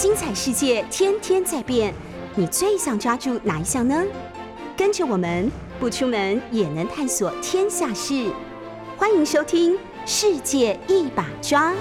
[0.00, 1.92] 精彩世界天天在变，
[2.34, 4.02] 你最想抓住哪一项呢？
[4.74, 8.32] 跟着我们不出门也能探索天下事，
[8.96, 9.74] 欢迎收听
[10.06, 11.72] 《世界一把抓》。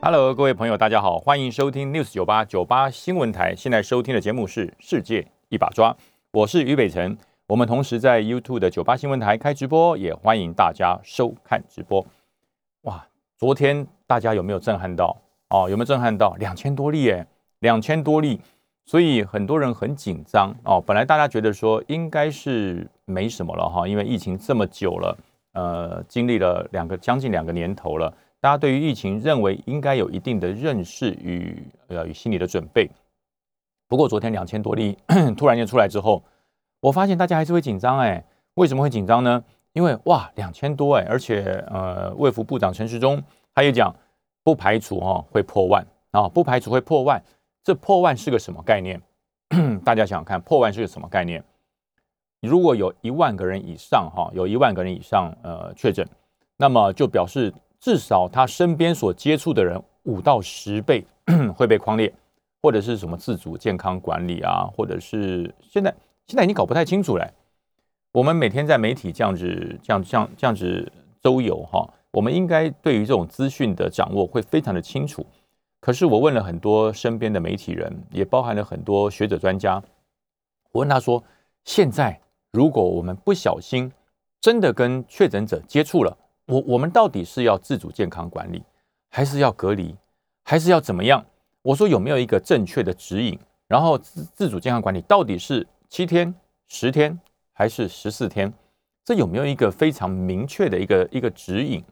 [0.00, 3.54] Hello，各位朋友，大家好，欢迎收听 News 九八九八新闻台。
[3.54, 5.92] 现在收听的节目是《世界一把抓》，
[6.32, 7.18] 我是于北辰。
[7.48, 12.06] 我们同时在 YouTube 的九八新闻台开直播，也欢迎大家收看直播。
[12.84, 13.06] 哇，
[13.44, 15.14] 昨天大家有没有震撼到？
[15.50, 16.34] 哦，有没有震撼到？
[16.38, 17.26] 两千多例耶，
[17.58, 18.40] 两千多例，
[18.86, 20.80] 所以很多人很紧张哦。
[20.80, 25.18] 本来大家觉得说应该是没什么了哈，因为疫情这么久了，
[25.52, 28.10] 呃，经历了两个将近两个年头了。
[28.40, 32.90] 大家对于疫情认为应该有一定的认识与呃与心理的准备。
[33.88, 34.96] 不过昨天两千多例
[35.36, 36.24] 突然间出来之后，
[36.80, 38.24] 我发现大家还是会紧张哎，
[38.54, 39.44] 为什么会紧张呢？
[39.74, 43.22] 因为哇两千多哎，而且呃卫福部长陈时中
[43.54, 43.94] 他也讲
[44.42, 47.22] 不排除、哦、会破万啊，不排除会破万。
[47.62, 48.98] 这破万是个什么概念？
[49.84, 51.44] 大家想想看，破万是个什么概念？
[52.40, 56.08] 如果有一万个人以上哈、有一万个人以上呃确诊，
[56.56, 57.52] 那么就表示。
[57.80, 61.04] 至少他身边所接触的人五到十倍
[61.54, 62.10] 会被框列，
[62.62, 65.94] 或者是什么自主健康管理啊，或者是现在
[66.26, 67.30] 现在已经搞不太清楚了。
[68.14, 75.26] 我们每天在媒体这样子、这样、这样、这样子周游哈，我们应该对于这种资讯的掌握会非常的清楚。
[75.80, 79.82] 可是我问了很多身边的媒体人，也包含了很多学者专家，
[80.70, 81.24] 我问他说：
[81.64, 82.20] 现在
[82.52, 83.90] 如果我们不小心
[84.40, 88.62] 真的跟确诊者接触了，我我们到底是要自主健康管理，
[89.10, 89.92] 还是要隔离，
[90.44, 91.26] 还是要怎么样？
[91.62, 93.36] 我说有没有一个正确的指引？
[93.66, 96.32] 然后自自主健康管理到底是七天、
[96.68, 97.18] 十天
[97.54, 98.52] 还是十四天？
[99.04, 101.82] 这有没有一个非常明确的一个一个指引？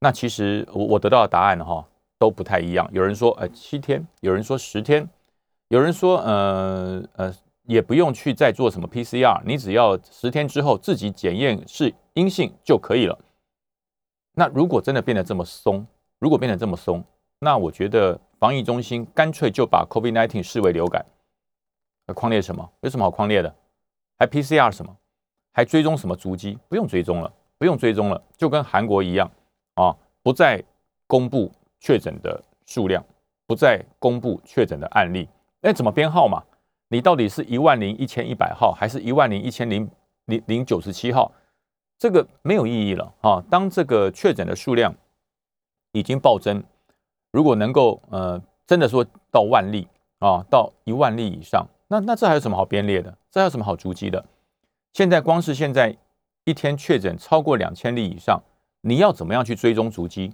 [0.00, 1.86] 那其实我我得到的答案哈
[2.18, 2.88] 都不太一样。
[2.92, 5.08] 有人说呃七天，有人说十天，
[5.68, 7.34] 有人说呃呃
[7.64, 13.18] 也不用去再做什么 PCR，你只要十天之后自己检验是阴性就可以了。
[14.32, 15.86] 那如果真的变得这么松，
[16.18, 17.04] 如果变得这么松，
[17.40, 21.04] 那我觉得防疫中心干脆就把 COVID-19 视为流感。
[22.06, 22.70] 呃框列什么？
[22.80, 23.54] 有什么好框列的？
[24.18, 24.96] 还 PCR 什么？
[25.52, 26.58] 还追踪什么足迹？
[26.68, 29.30] 不用追踪了，不用追踪了，就跟韩国一样
[29.74, 30.62] 啊，不再
[31.06, 33.04] 公布确诊的数量，
[33.46, 35.28] 不再公布确诊的案例。
[35.60, 36.42] 那怎么编号嘛？
[36.88, 39.88] 你到底是一万零一千一百号，还是一万零一千零
[40.26, 41.32] 零零九十七号？
[41.98, 43.42] 这个没有意义了啊！
[43.50, 44.94] 当这个确诊的数量
[45.92, 46.62] 已经暴增，
[47.32, 49.88] 如果能够呃真的说到万例
[50.20, 53.16] 啊，到一万例以上，那那这还有什么好编列的？
[53.30, 54.24] 这还有什么好足迹的？
[54.92, 55.96] 现在光是现在
[56.44, 58.40] 一天确诊超过两千例以上，
[58.82, 60.32] 你要怎么样去追踪足迹？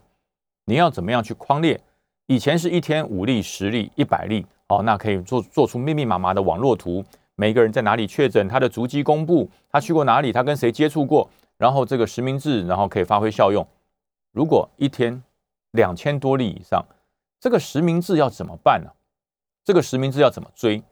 [0.67, 1.81] 你要怎么样去框列？
[2.27, 7.05] 以前是一天五例、十例、一百例哦，那可以做做出密密麻麻的网络图，
[7.37, 11.29] 每个人在哪里确诊，他的足迹公布，他去过哪里，他跟谁接触过。
[11.57, 13.65] 然后这个实名制，然后可以发挥效用。
[14.33, 15.23] 如果一天
[15.73, 16.85] 两千多例以上，
[17.39, 18.91] 这个实名制要怎么办呢、
[19.65, 20.83] 这个实名制要怎么追？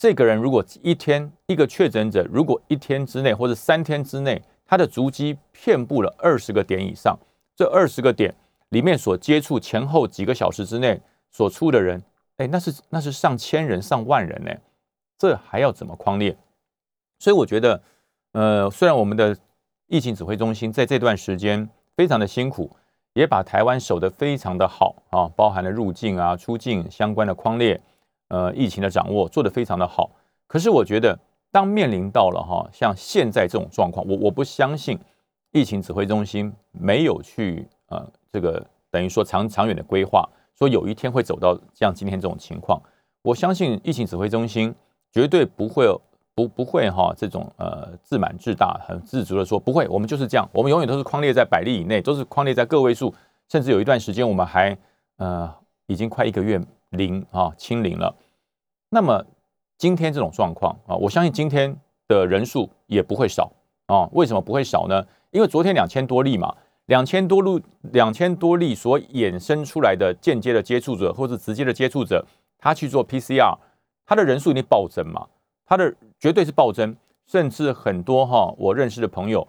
[0.00, 7.18] 这个人如果一天一个确诊者，如果一天之内或者三天之内，他的足迹遍布了二十个点以上，
[7.54, 8.34] 这二十个点
[8.70, 10.98] 里面所接触前后几个小时之内
[11.30, 12.02] 所出的人，
[12.38, 14.50] 哎，那是那是上千人、上万人呢，
[15.18, 16.34] 这还要怎么框列？
[17.18, 17.82] 所以我觉得，
[18.32, 19.36] 呃，虽然我们的
[19.88, 22.74] 疫情指挥中心在这段时间非常的辛苦，
[23.12, 27.78] 也把台湾守得非常的好啊，包含了入境啊、出境相关的框列，
[28.30, 30.10] 呃，疫情的掌握做得非常的好。
[30.46, 31.16] 可是我觉得，
[31.52, 34.98] 当面临到了哈，像现在这种状况，我我不相信
[35.52, 42.80] 疫情指挥中心没有去呃这个等于说长长远的规划，说有一天会走到像今天这种情况。
[43.22, 44.74] 我相信疫情指挥中心
[45.12, 45.86] 绝对不会。
[46.32, 53.12] 不不会哈，这种呃自满自大、很自足的说不会，我们就是这样，我们永远都是框列在百例以内，都是框列在个位数，
[53.48, 54.74] 甚至有一段时间我们还
[55.16, 55.52] 呃
[55.86, 56.58] 已经快一个月
[56.90, 58.14] 零啊清零了。
[58.90, 59.24] 那么
[59.78, 61.76] 今天这种状况啊，我相信今天
[62.08, 63.50] 的人数也不会少
[63.86, 64.08] 啊。
[64.12, 65.06] 为什么不会少呢？
[65.30, 66.54] 因为昨天两千多例嘛，
[66.86, 72.26] 两千多例两千多例所衍生出来的间接的接触者或者直接的接触者，
[72.58, 73.56] 他去做 PCR，
[74.04, 75.28] 他的人数一定暴增嘛。
[75.64, 76.96] 他的绝对是暴增，
[77.26, 79.46] 甚至很多哈，我认识的朋友，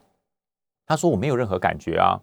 [0.85, 2.21] 他说我没有任何感觉啊，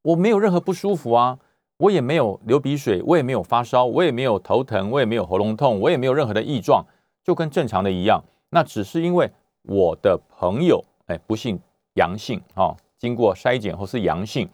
[0.00, 1.38] 我没有任何不舒服啊，
[1.76, 6.84] 我也没有流鼻水，我也没有发烧，我也没有头疼，我也没有喉咙痛，我也没有任何的异状，
[7.24, 8.22] 就跟正常的一样。
[8.50, 9.28] 那只是因为
[9.62, 11.58] 我的朋友哎不幸
[11.94, 14.48] 阳性啊，经过筛检后是阳性，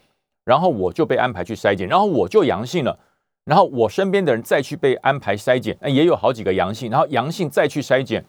[0.44, 2.98] 然后我就被安排去筛检，然后我就阳性了，
[3.44, 8.24] 然后我身边的人再去被安排筛检，那也有好几个阳性，然后阳性再去筛检，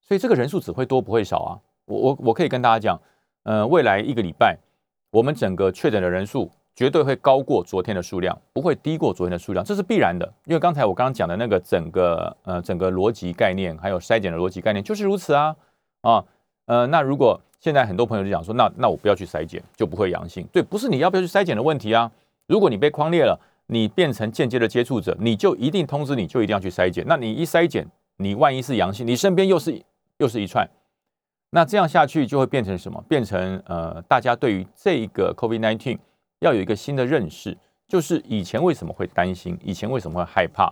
[0.00, 1.60] 所以这个人数只会多不会少啊。
[1.84, 2.98] 我我我可以跟大家讲，
[3.42, 4.56] 呃，未来一个礼拜，
[5.10, 10.30] 我们整个确诊的人数绝对会高过昨天的数量，不会低过昨天的数量，这是必然的。
[10.44, 15.54] 因为刚才我刚刚讲的那个整个呃整个逻辑概念，还有筛检的逻辑概念就是如此啊
[16.00, 16.24] 啊
[16.66, 20.46] 呃，那如果现在很多朋友就讲说，那那我不要去筛检，就不会阳性。
[20.52, 22.10] 对，不是你要不要去筛检的问题啊。
[22.46, 27.04] 如果你被框列了，你变成间接的接触者，你就一定通知你就一定要去筛检。
[27.06, 27.86] 那你一筛检，
[28.16, 29.80] 你万一是阳性，你身边又是
[30.18, 30.68] 又是一串。
[31.50, 33.02] 那这样下去就会变成什么？
[33.08, 35.98] 变成呃，大家对于这个 COVID-19
[36.44, 37.56] 要有一个新的认识，
[37.88, 40.70] 就是以前为什么会担心，以前为什么会害怕？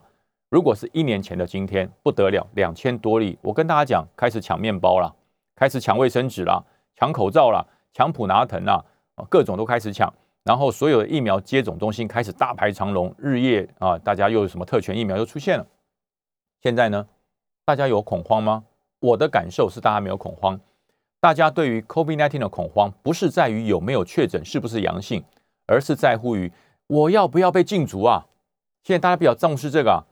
[0.50, 5.10] 如果是一年前的今天，不得了，两千多例，我跟大家讲，开始抢面包了，
[5.56, 6.62] 开始抢卫生纸了，
[6.94, 8.84] 抢口罩了，抢普拿疼啦，
[9.30, 10.12] 各种都开始抢，
[10.44, 15.66] 然后所有的疫苗接种中心开始大排长龙，日夜啊，大家又有什么特权疫苗又出现了？
[16.60, 17.06] 现在呢，
[17.64, 18.64] 大家有恐慌吗？
[19.00, 20.60] 我的感受是大家没有恐慌。
[21.18, 25.24] 大家对于 COVID-19 的恐慌，不是在于有没有确诊，是不是阳性，
[25.66, 26.52] 而是在乎于
[26.86, 28.26] 我要不要被禁足啊！
[28.82, 30.04] 现在大家比较重视这个，啊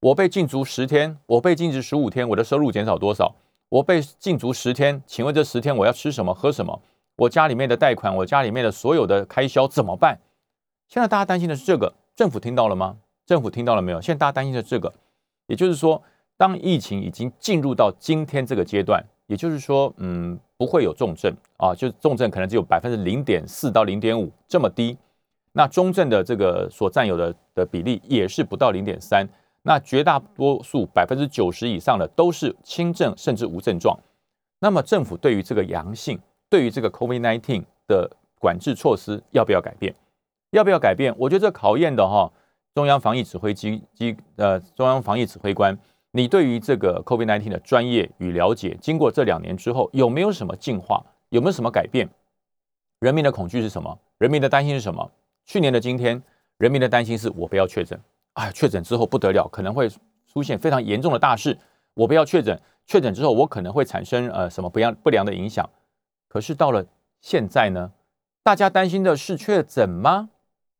[0.00, 3.34] 我被禁足十天，我被禁足十五天，我的收入减少多少？
[3.68, 6.82] 我被禁足十天，请问这十天我要吃什么、喝什么？
[7.16, 10.18] 我家里面的贷款，我家里面的所有的开销怎么办？
[10.88, 12.98] 现在大家担心的是这个，政府听到了吗？
[13.24, 14.00] 政府听到了没有？
[14.00, 14.92] 现在大家担心的这个，
[15.46, 16.02] 也就是说，
[16.36, 19.04] 当疫情已经进入到今天这个阶段。
[19.28, 24.96] 也就是说，嗯，不会有重症啊，就是重症可能只有百分之零点四到零点五这么低。
[25.50, 29.28] 那中症的这个所占有的的比例也是不到零点三。
[29.62, 33.98] 那绝大多数百分之九十以上的都是轻症甚至无症状。
[34.60, 36.16] 那么政府对于这个阳性，
[36.48, 38.08] 对于这个 COVID-19 的
[38.38, 39.92] 管制措施要不要改变？
[40.52, 41.12] 要不要改变？
[41.18, 42.30] 我觉得这考验的哈，
[42.72, 45.76] 中央防疫指挥机机呃，中央防疫指挥官。
[46.14, 51.02] 你对于这个 COVID-19 的专业与了解，经过这两年之后，有没有什么进化？
[51.30, 52.06] 有没有什么改变？
[52.98, 53.98] 人民的恐惧是什么？
[54.18, 55.10] 人民的担心是什么？
[55.46, 56.22] 去年的今天，
[56.58, 57.98] 人民的担心是我不要确诊，
[58.34, 59.88] 哎，确诊之后不得了，可能会
[60.26, 61.58] 出现非常严重的大事。
[61.94, 65.68] 我不要确诊，确诊之后我可能会产生呃什么不良不良的影响。
[66.28, 66.84] 可是到了
[67.22, 67.90] 现在呢，
[68.42, 70.28] 大家担心的是确诊吗？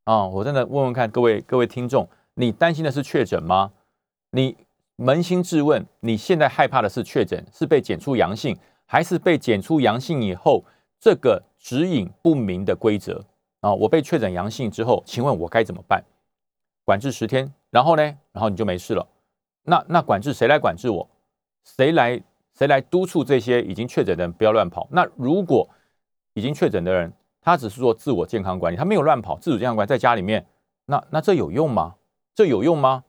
[0.05, 3.73] 啊，我真的问问看各位各位听众，你担心的是确诊吗？
[4.33, 4.59] 你？
[5.03, 8.57] 扪心自问，你现在害怕的是确诊，是被检出阳性，
[8.87, 10.65] 还是被检出阳性以后
[11.01, 13.25] 这个指引不明的规则
[13.63, 13.75] 啊？
[13.75, 16.05] 我被确诊阳性之后，请问我该怎么办？
[16.85, 18.03] 管制十天，然后呢？
[18.31, 19.05] 然后你就没事了。
[19.65, 21.11] 那那管制谁来管制我？
[21.65, 22.23] 谁来
[22.57, 24.87] 谁来督促这些已经确诊的人不要乱跑？
[24.93, 25.69] 那如果
[26.35, 30.47] 已经确诊的人，他只是做自我健康管理，他没有乱跑，自主健康管理在家里面，
[30.87, 31.97] 那那这有用吗？
[32.37, 33.03] 这有用吗？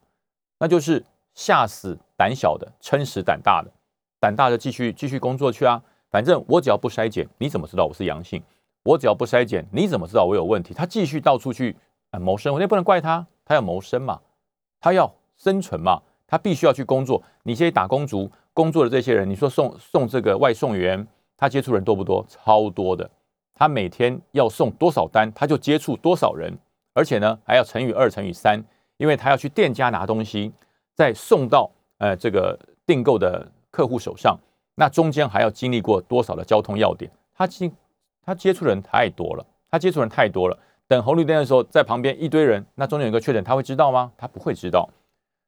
[0.57, 1.05] 那就是。
[1.33, 3.71] 吓死胆小的，撑死胆大的。
[4.19, 5.81] 胆大的继续继续工作去啊！
[6.09, 8.41] 反正我只要不筛检，你怎么知道我是阳性？
[8.83, 10.73] 我只要不筛检，你怎么知道我有问题？
[10.73, 11.75] 他继续到处去
[12.21, 14.21] 谋生，我也不能怪他，他要谋生嘛，
[14.79, 17.21] 他要生存嘛，他必须要去工作。
[17.43, 21.05] 你这些打工族工作的这些人，你说送送这个外送员，
[21.35, 22.25] 他接触人多不多？
[22.29, 23.09] 超多的。
[23.55, 26.57] 他每天要送多少单，他就接触多少人，
[26.93, 28.63] 而且呢还要乘以二乘以三，
[28.97, 30.53] 因为他要去店家拿东西。
[30.95, 34.37] 再送到呃这个订购的客户手上，
[34.75, 37.09] 那中间还要经历过多少的交通要点？
[37.35, 37.71] 他接
[38.23, 40.57] 他接触人太多了，他接触人太多了。
[40.87, 44.11] 等红绿灯的时候，在旁边一堆人，那中间有个确诊，他会知道吗？
[44.17, 44.87] 他不会知道。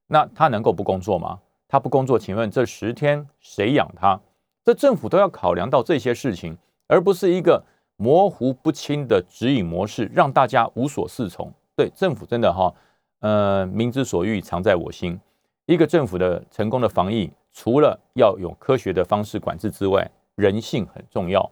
[0.08, 1.40] 那他能够不工作吗？
[1.68, 4.20] 他不工作，请问这十天谁养他？
[4.64, 7.64] 这政府都要考量到这些事情，而不是一个
[7.98, 11.54] 模糊不清的指引模式，让大家无所适从。
[11.76, 12.74] 对政府真的哈，
[13.20, 15.20] 呃，民之所欲，常在我心。
[15.66, 21.50] 一个政府的成功的防疫，除了要用科学的方式管制之外，人性很重要。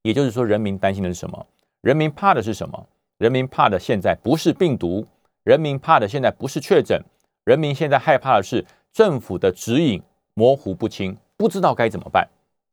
[0.00, 1.46] 也就是说，人民担心的是什么？
[1.82, 2.86] 人民怕的是什么？
[3.18, 5.06] 人民怕的现在不是病毒，
[5.44, 7.02] 人民怕的现在不是确诊，
[7.44, 12.26] 人民现在害怕的是政府的指引模糊不清，不知道该怎么办。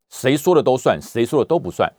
[0.08, 1.92] 谁说的都算，谁说的都不算。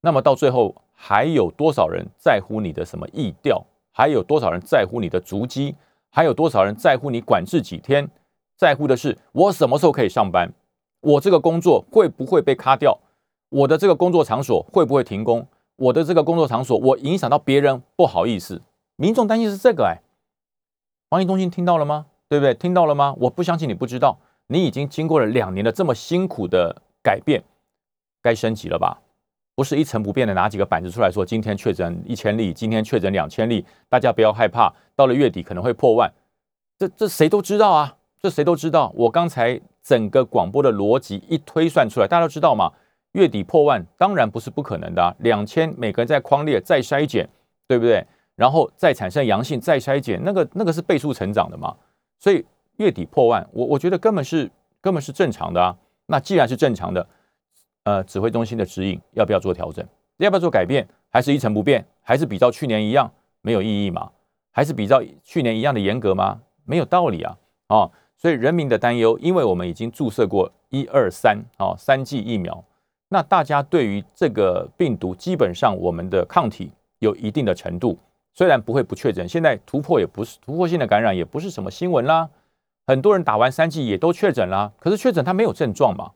[0.00, 3.64] 那么到最后，还有多少人在乎你的什么意调？
[3.90, 5.74] 还有多少人在乎你的足迹？
[6.10, 8.08] 还有多少人在乎你管制几天？
[8.56, 10.52] 在乎的是我什么时候可以上班？
[11.00, 12.98] 我这个工作会不会被卡掉？
[13.50, 15.46] 我的这个工作场所会不会停工？
[15.76, 18.62] 我的这个工作场所我影响到别人，不好意思，
[18.96, 20.00] 民众担心是这个哎。
[21.10, 22.06] 防疫中心听到了吗？
[22.28, 22.54] 对不对？
[22.54, 23.14] 听到了吗？
[23.20, 27.44] 我不相信你不知道，你已经经过了两年的这么辛苦的改变，
[28.22, 28.98] 该升级了吧？
[29.56, 36.12] 不是一成不变的拿几个板子出来说，今天确诊一千例，今天确诊两千例，大家不要害怕，到了月底可能会破万。
[36.78, 38.92] 这这谁都知道啊，这谁都知道。
[38.94, 42.70] 我刚才整个广播的逻辑一推算出来，大家都知道嘛，
[43.12, 45.16] 月底破万当然不是不可能的。
[45.20, 47.26] 两千每个人在框列再筛检，
[47.66, 48.06] 对不对？
[48.34, 51.74] 然后再产生阳性再筛检，那个那个是倍数成长的嘛。
[52.18, 52.44] 所以
[52.76, 54.50] 月底破万，我我觉得根本是
[54.82, 55.74] 根本是正常的啊。
[56.04, 57.08] 那既然是正常的，
[57.86, 59.86] 呃，指挥中心的指引要不要做调整？
[60.16, 60.84] 要不要做改变？
[61.08, 61.86] 还是一成不变？
[62.02, 63.08] 还是比照去年一样
[63.42, 64.10] 没有意义吗？
[64.50, 66.40] 还是比照去年一样的严格吗？
[66.64, 67.38] 没有道理啊！
[67.68, 72.64] 啊，所以人民的担忧，因为我们已经注射过一二三啊三剂疫苗，
[73.08, 77.96] 那大家对于这个病毒基本上我们的抗体有一定的程度，
[78.34, 82.28] 虽然不会不确诊，现在突破也不是突破性的感染，也不是什么新闻啦。
[82.88, 86.10] 很多人打完三剂也都确诊啦，可是确诊他没有症状嘛？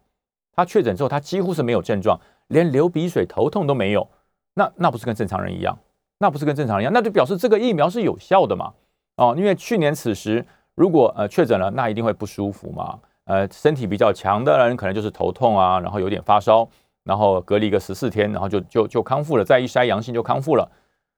[0.60, 4.06] 他确诊之后他几乎是没有症状，连流鼻水、头痛都没有，
[4.52, 5.78] 那那不是跟正常人一样？
[6.18, 6.92] 那不是跟正常人一样？
[6.92, 8.70] 那就表示这个疫苗是有效的嘛？
[9.16, 12.98] 哦，因为去年此时，如果呃确诊了，那一定会不舒服嘛。
[13.24, 16.68] 呃，身体比较强的人可能就是头痛啊，然后有点发烧，
[17.04, 20.70] 然后隔离个十四天，然后就就就康复了，再一筛阳性就康复了。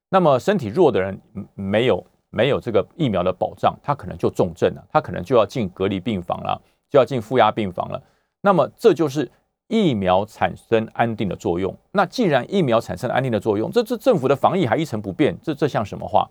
[0.08, 1.20] 那么身体弱的人
[1.54, 8.00] 没有没有这个疫苗的保障，他可能就重症了，他可能就要进隔离病房了，就要进负压病房了。
[8.42, 9.30] 那么这就是
[9.68, 11.74] 疫苗产生安定的作用。
[11.92, 16.28] 那既然疫苗产生了安定的作用，这这政府的防疫还一成不变，这这像什么话？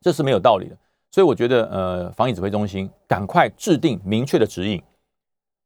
[0.00, 0.76] 这是没有道理的，
[1.12, 4.82] 所以我觉得，呃，防疫指挥中心赶快制定明确的指引，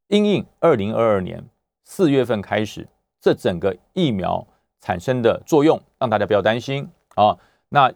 [0.09, 1.43] 因应二零二二年
[1.85, 2.87] 四月份开始，
[3.19, 4.47] 这整个疫苗
[4.79, 7.35] 产生的作用，让大家不要担心啊。
[7.71, 7.91] 那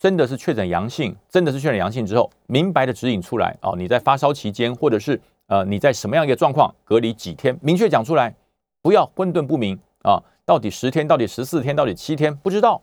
[0.00, 3.76] 真的是确诊阳性，真的是确诊阳性之后，明白的指引出来哦。
[3.78, 8.34] 你在发烧期间，或者是呃你在什么样一个状况，隔离几天，明确讲出来，
[8.82, 10.22] 不要混沌不明啊。
[10.44, 12.82] 到底十天，到底十四天，到底七天，不知道，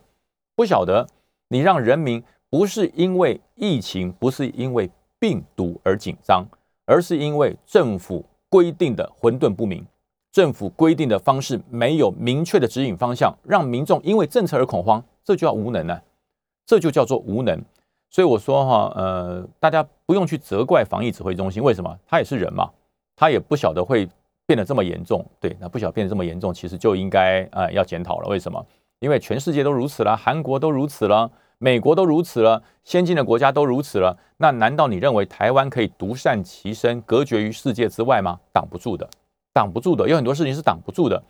[0.55, 1.07] 不晓得，
[1.49, 2.23] 你让人民。
[2.53, 6.45] 不是因为疫情，不是因为病毒而紧张，
[6.85, 9.87] 而是因为政府规定的混沌不明，
[10.33, 16.01] 政府规定的方式没有明确的指引方向，让民众因为政策而恐慌，这就叫无能呢，
[16.65, 17.57] 这就叫做无能。
[18.11, 21.97] 所以我说哈，呃，大家不用去责怪防疫指挥中心，为什么？
[22.05, 22.69] 他也是人嘛，
[23.15, 24.07] 他也不晓得会
[24.45, 25.25] 变得这么严重。
[25.39, 28.27] 对，那不晓得变得这么严重，其实就应该呃要检讨了。
[28.27, 28.63] 为什么？
[28.99, 31.31] 因为全世界都如此了，韩国都如此了。
[31.57, 38.39] 美国都如此了，先进的国家都如此了，那难道你认为台湾可以独善其身，隔绝于世界之外吗？
[38.51, 39.07] 挡不住的，
[39.53, 41.21] 挡不住的，有很多事情是挡不住的。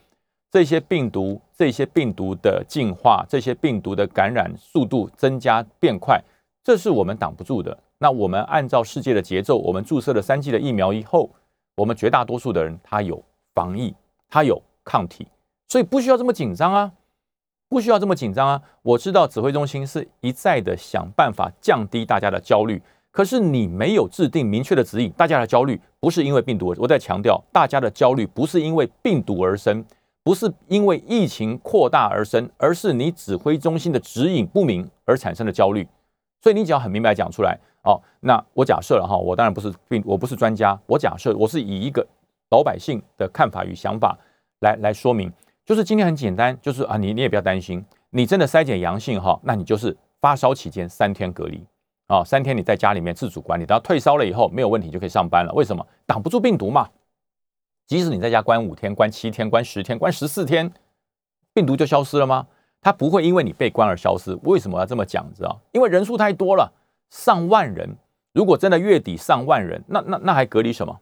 [0.50, 6.22] 这些病毒，这些病毒的进化，这些病毒的感染速度增加变快，
[6.63, 7.77] 这是我们挡不住的。
[7.98, 11.30] 那我们按照世界的节奏，我们注射了三剂的疫苗以后，
[11.75, 13.94] 我们绝大多数的人他有防疫，
[14.30, 15.27] 他有抗体，
[15.68, 16.91] 所以不需要这么紧张啊。
[17.70, 18.62] 不需要这么紧张啊！
[18.82, 26.75] 我知道指挥中心是一再的想办法降低大家的焦虑，可是你没有制定明确的指引，大家的焦虑不是因为病毒。
[26.77, 29.86] 我在强调，大家的焦虑不是因为病毒而生，
[30.22, 35.88] 不是因为疫情扩大而生，而是你指挥中心的指引不明而产生的焦虑。
[36.42, 38.02] 所以你只要很明白讲出来哦。
[38.20, 42.06] 那我假设了哈，我当然不是病，我不是专家，我假设我是以一个
[42.50, 44.18] 老百姓的看法与想法
[44.60, 45.32] 来来说明。
[45.64, 51.64] 就是今天很简单，就是啊，你你也不要担心，你真的筛检阳性哈，那你就是发烧期间三天隔离
[52.08, 55.54] 啊，三天你在家里面自主管理，等到退烧了以后没有问题就可以上班了。
[55.54, 55.86] 为什么？
[56.06, 56.90] 挡不住病毒嘛。
[57.88, 60.72] 即使你在家关五天、关七天、关十天、关十四天，
[61.54, 62.48] 病毒就消失了吗？
[62.82, 64.38] 它不会因为你被关而消失。
[64.44, 65.26] 为什么要这么讲？
[65.34, 65.60] 知道？
[65.72, 66.72] 因为人数太多了，
[67.10, 67.96] 上万人。
[68.34, 71.00] 如果真的月底上万人，那那那还隔离什么？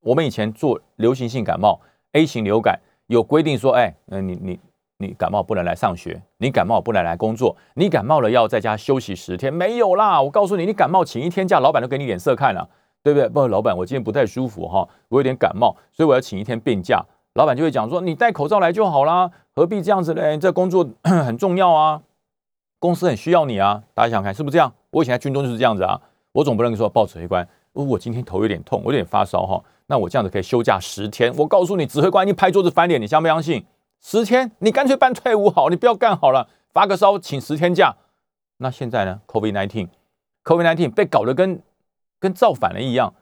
[0.00, 1.80] 我们以前做流行性感冒
[2.12, 2.80] A 型流感。
[3.08, 4.58] 有规定说，哎，那你你
[4.96, 10.22] 你感冒不能来上学，你感冒不能来工作，你感冒了要在家休息十天，没有啦。
[10.22, 12.66] 我告诉你，你感冒请一天假，老板都给你脸色看了，
[13.02, 13.28] 对不对？
[13.28, 17.04] 不，老板，我今天不太舒服哈，我有点感冒，所以我要请一天病假。
[17.34, 20.38] 老板就会讲说，你戴口罩来就好啦，何必这样子嘞？
[20.38, 22.00] 这工作 很重要啊，
[22.78, 23.82] 公司很需要你啊。
[23.94, 24.72] 大家想看是不是这样？
[24.90, 26.00] 我以前在军中就是这样子啊，
[26.32, 29.62] 我总不能说报指挥官，我今天头有点痛，我有点发烧哈。
[29.86, 31.34] 那我这样子可以休假十天。
[31.36, 33.64] 我告诉你，指挥官你拍桌子翻脸，你相不相信？
[34.00, 37.94] 十天，你干脆办退伍好，你不要干好了，发个烧请十天假。
[38.56, 41.62] 那现在呢？Covid nineteen，Covid nineteen 被搞得跟
[42.18, 43.12] 跟造反了一样。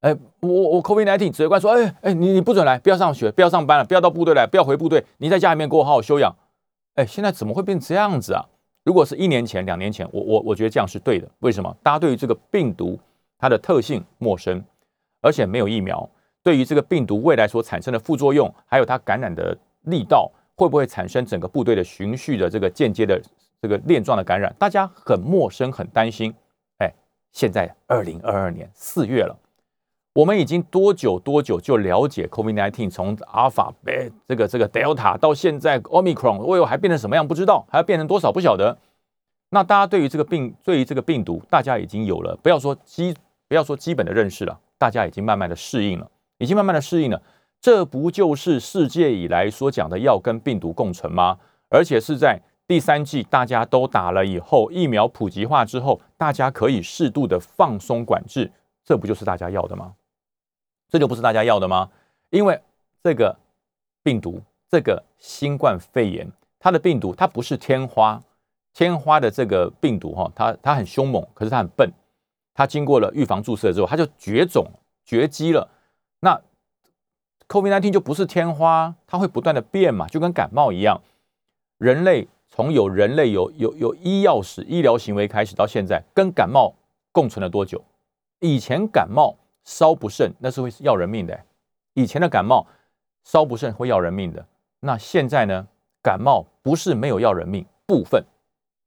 [0.00, 6.34] 哎，我我我 Covid nineteen，指挥官说，哎哎，你你不准来，不要上学，不要上班了，不要到部队来，不要回部队，你在家里面给我好好休养。
[6.94, 8.44] 哎，现在怎么会变这样子啊？
[8.84, 11.28] 如果是一年前、两年前，我我我觉得这样是对的。
[11.40, 11.76] 为什么？
[11.82, 12.98] 大家对于这个病毒
[13.38, 14.64] 它的特性陌生。
[15.20, 16.08] 而且没有疫苗，
[16.44, 23.20] 对于这个病毒未来所产生的副作用，还有它感染的力道，会不会产生整个部队的循序的这个间接的
[23.60, 24.54] 这个链状的感染？
[24.60, 26.32] 大家很陌生，很担心。
[26.78, 26.94] 哎，
[27.32, 29.36] 现在二零二二年四月了，
[30.18, 38.76] 我们已经多久多久就了解 COVID-19 从阿尔法、贝这个这个 Delta 到现在 Omicron，我有还变成什么样不知道，还要变成多少不晓得。
[39.50, 43.14] 那大家对于这个病，对于这个病毒，大家已经有了不要说基
[43.46, 47.22] 不要说基本的认识了，大家已经慢慢的适应了，已经慢慢的适应了。
[47.60, 51.38] 这不就是世界以来所讲的要跟病毒共存吗？
[51.68, 58.50] 而且是在第三季大家都打了以后，疫苗普及化之后，大家可以适度的放松管制，
[58.84, 59.92] 这不就是大家要的吗？
[60.88, 61.90] 这就不是大家要的吗？
[62.30, 62.60] 因为
[63.02, 63.36] 这个
[64.02, 64.40] 病毒，
[64.70, 68.22] 这个新冠肺炎，它的病毒它不是天花，
[68.72, 71.90] 天花的这个病毒哈，它它很凶猛，可是它很笨，
[72.54, 74.66] 它经过了预防注射之后，它就绝种
[75.04, 75.68] 绝迹了。
[76.20, 76.40] 那
[77.48, 81.00] COVID-19 就不是天花，它会不断的变嘛，就跟感冒一样。
[81.78, 86.74] 人类从有人类有有有医药史、医疗行为开始，到现在跟感冒
[87.12, 87.82] 共存了多久？
[88.40, 89.36] 以前感冒
[89.68, 91.38] 稍不慎，那是会要人命的。
[91.92, 92.66] 以前的感冒
[93.22, 94.46] 稍不慎会要人命的。
[94.80, 95.66] 那现在呢？
[96.02, 98.24] 感冒不是没有要人命，部分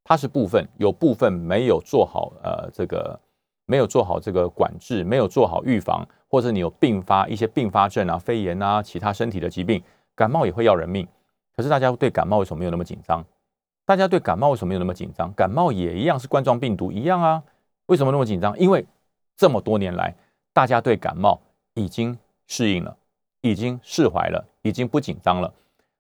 [0.04, 3.20] 它是部分，有部分没有做好呃这个
[3.66, 6.08] 没有做好这个管制，没有做好预防。
[6.28, 9.84] 或者你有并发一些并发症啊，肺炎啊，其他身体的疾病，
[10.16, 11.08] 感冒也会要人命。
[11.56, 13.24] 可是大家对感冒为什么没有那么紧张？
[13.86, 15.32] 大家对感冒为什么没有那么紧张？
[15.34, 17.44] 感冒也一样是冠状病毒一样啊，
[17.88, 18.58] 为什么那么紧张？
[18.58, 18.84] 因为
[19.36, 20.16] 这么多年来，
[20.54, 21.40] 大家对感冒
[21.74, 22.18] 已经
[22.48, 22.98] 适应了，
[23.42, 25.54] 已经释怀了，已经不紧张了。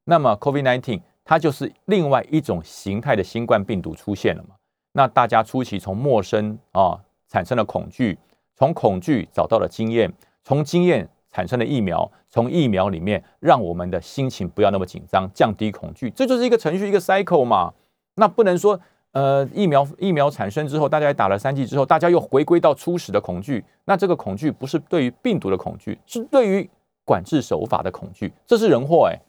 [0.03, 4.55] 那么 COVID-19 它就是另外一种形态的新冠病毒出现了嘛？
[4.93, 8.17] 那大家初期从陌生啊产生了恐惧。
[8.53, 17.73] 从恐惧找到了经验，从经验产生了疫苗，从疫苗里面让我们的心情不要那么紧张，降低恐惧，这就是一个程序，一个 cycle 嘛。
[18.15, 18.79] 那不能说，
[19.11, 23.63] 呃，疫苗疫苗产生之后，大家打了三剂之后，大家又回归到初始的恐惧。
[23.85, 26.69] 那这个恐惧不是对于病毒的恐惧，是对于
[27.05, 29.19] 管制手法的恐惧，这是人祸哎，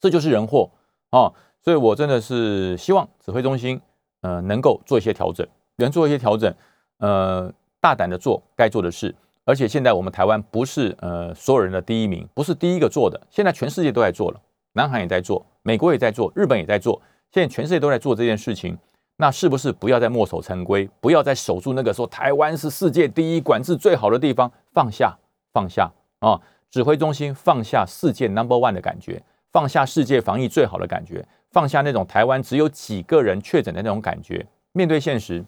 [0.00, 0.70] 这就是人祸
[1.10, 1.32] 啊。
[1.62, 3.80] 所以我真的是希望指挥中心，
[4.20, 6.54] 呃，能够做一些调整，能做一些调整，
[6.98, 7.52] 呃。
[7.80, 9.14] 大胆的做该做的事，
[9.44, 14.40] 而且现在我们台湾不是呃所有人的第一名，不是第一个做的，现在全世界都在做了，
[14.72, 16.98] 南韩也在做，美国也在做，日本也在做，
[17.30, 18.78] 现在全世界都在做这件事情，
[19.16, 25.16] 那是不是不要再墨守成规，不要再守住那个说台湾是世界第一管制最好的地方，放下
[25.52, 29.22] 放下啊，指挥中心放下世界 number one 的感觉，
[29.52, 35.44] 放下世界防疫最好的感觉，放下那种台湾只有几个人确诊的那种感觉，面对现实，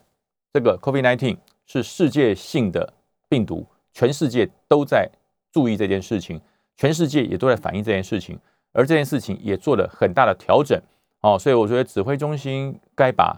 [0.52, 1.37] 这个 COVID nineteen。
[1.68, 2.92] 是世界性的
[3.29, 5.11] 病毒，全世界都在
[5.50, 6.40] 注意这件事情，
[6.76, 8.38] 全世界也都在反映这件事情，
[8.72, 10.81] 而这件事情也做了很大的调整。
[11.22, 13.37] 哦，所以我觉得指挥中心该把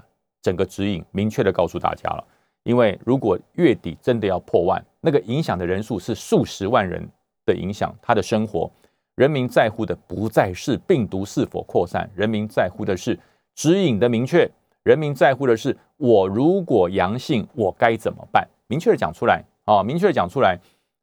[0.49, 2.25] 整个指引明确的告诉大家了，
[2.63, 7.07] 因为如果月底真的要破万，那个影响的人数是数十万人
[7.45, 8.71] 的影响，他的生活，
[9.15, 13.19] 人民在乎的不再是病毒是否扩散，人民在乎的是
[13.55, 14.51] 指引的明确。
[14.85, 18.49] 人民在乎的是，我如果阳性，我该怎么办？
[18.69, 19.83] 明确的讲出来啊！
[19.83, 20.59] 明确的讲出来。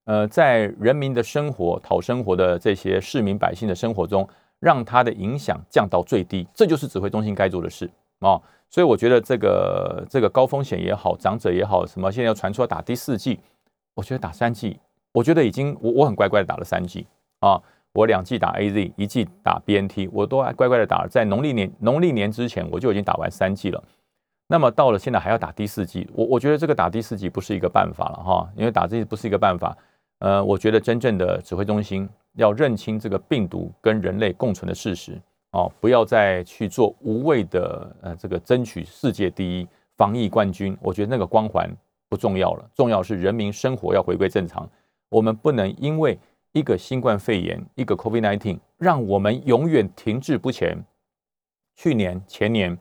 [0.05, 4.27] 呃，在人民的生活、讨生活的这些市民百姓的生活中，
[4.59, 7.87] 让他的影响降到最低，这就是指挥中心该做的事
[8.19, 8.41] 啊！
[8.69, 13.39] 所以我觉得这个这个高风险也好，长者也好，什么现在要传出要打第四剂，
[13.93, 14.79] 我觉得打三剂，
[15.13, 17.07] 我觉得已经我我很乖乖的打了三剂
[17.39, 17.61] 啊。
[17.93, 21.07] 我两剂打 A Z，一剂打 B N T，我都乖乖的打。
[21.07, 23.81] 在农历年农历年之前，我就已经打完三剂了。
[24.47, 29.77] 那么到了现在还要打第四剂，我我觉得这个打第四剂不是一个办法了哈，因为打这不是一个办法。
[30.19, 35.17] 呃，我觉得真正的指挥中心要认清这个病毒跟人类共存的事实
[35.55, 40.77] 哦，不要再去做无谓的呃这个争取世界第一防疫冠军。
[40.81, 41.69] 我觉得那个光环
[42.09, 44.69] 不重要了，重要是人民生活要回归正常。
[45.09, 46.17] 我们不能因为。
[46.55, 50.85] 一个新冠肺炎，一个 COVID-19，让我们永远停滞不前。
[51.75, 52.79] 去年、前年，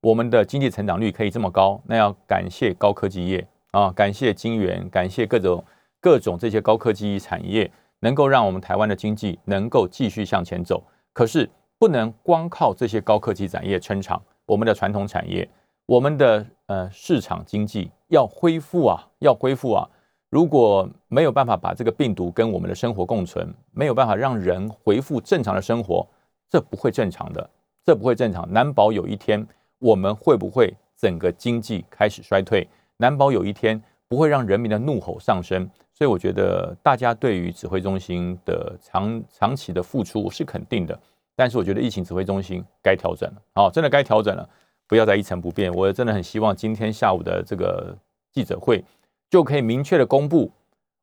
[0.00, 5.64] 我们的经济成长率可以这么高，那要感谢高科技业啊，感谢金源，感谢各种
[6.00, 10.82] 各种这些高科技产业，能够让我们台湾的经济能够继续向前走。
[11.12, 11.48] 可是，
[11.82, 15.50] 不能光靠这些高科技产业撑场，我们的传统产业，
[15.84, 19.90] 我们的呃市场经济要恢复啊，要恢复啊。
[20.30, 26.06] 如果没有办法把这个病毒跟我们的生活共存，没有办法让人恢复正常的生活，
[26.48, 27.50] 这不会正常的，
[27.84, 28.48] 这不会正常。
[28.52, 29.44] 难保有一天
[29.80, 32.64] 我们会不会整个经济开始衰退？
[32.98, 35.68] 难保有一天不会让人民的怒吼上升。
[35.92, 40.96] 所以我觉得大家对于指挥中心的长长期的付出是肯定的，
[41.34, 44.48] 但是我觉得疫情指挥中心该调整了，哦，真的该调整了，
[44.86, 45.72] 不要再一成不变。
[45.72, 47.96] 我真的很希望今天下午的这个
[48.30, 48.84] 记者会
[49.30, 50.52] 就可以明确的公布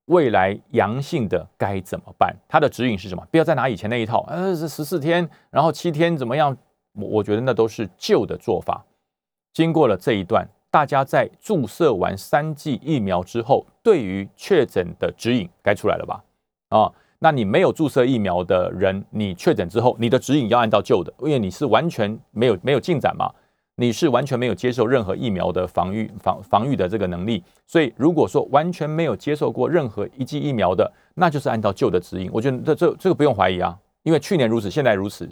[0.05, 3.27] 未来阳性的该怎么办，它的指引是什么？
[3.31, 6.55] 不要再拿以前那一套，呃，是十四天，然后七天怎么样？
[6.93, 8.85] 我我觉得那都是旧的做法。
[9.51, 16.23] 经过了这一段，大家在注射完三剂疫苗之后，对于确诊的指引该出来了吧？
[16.69, 16.93] 啊。
[17.19, 23.29] 那你没有注射疫苗的人，你确诊之后，你的指引要按照旧的，因为你是完全没有没有进展嘛，
[23.75, 32.29] 你是完全没有接受任何疫苗的防御防防御的这个能力，所以如果说完全没有接受过任何一剂疫苗的，那就是按照旧的指引。
[32.31, 35.29] 我觉得这这这个不用怀疑啊，因为去年如此，现在如此，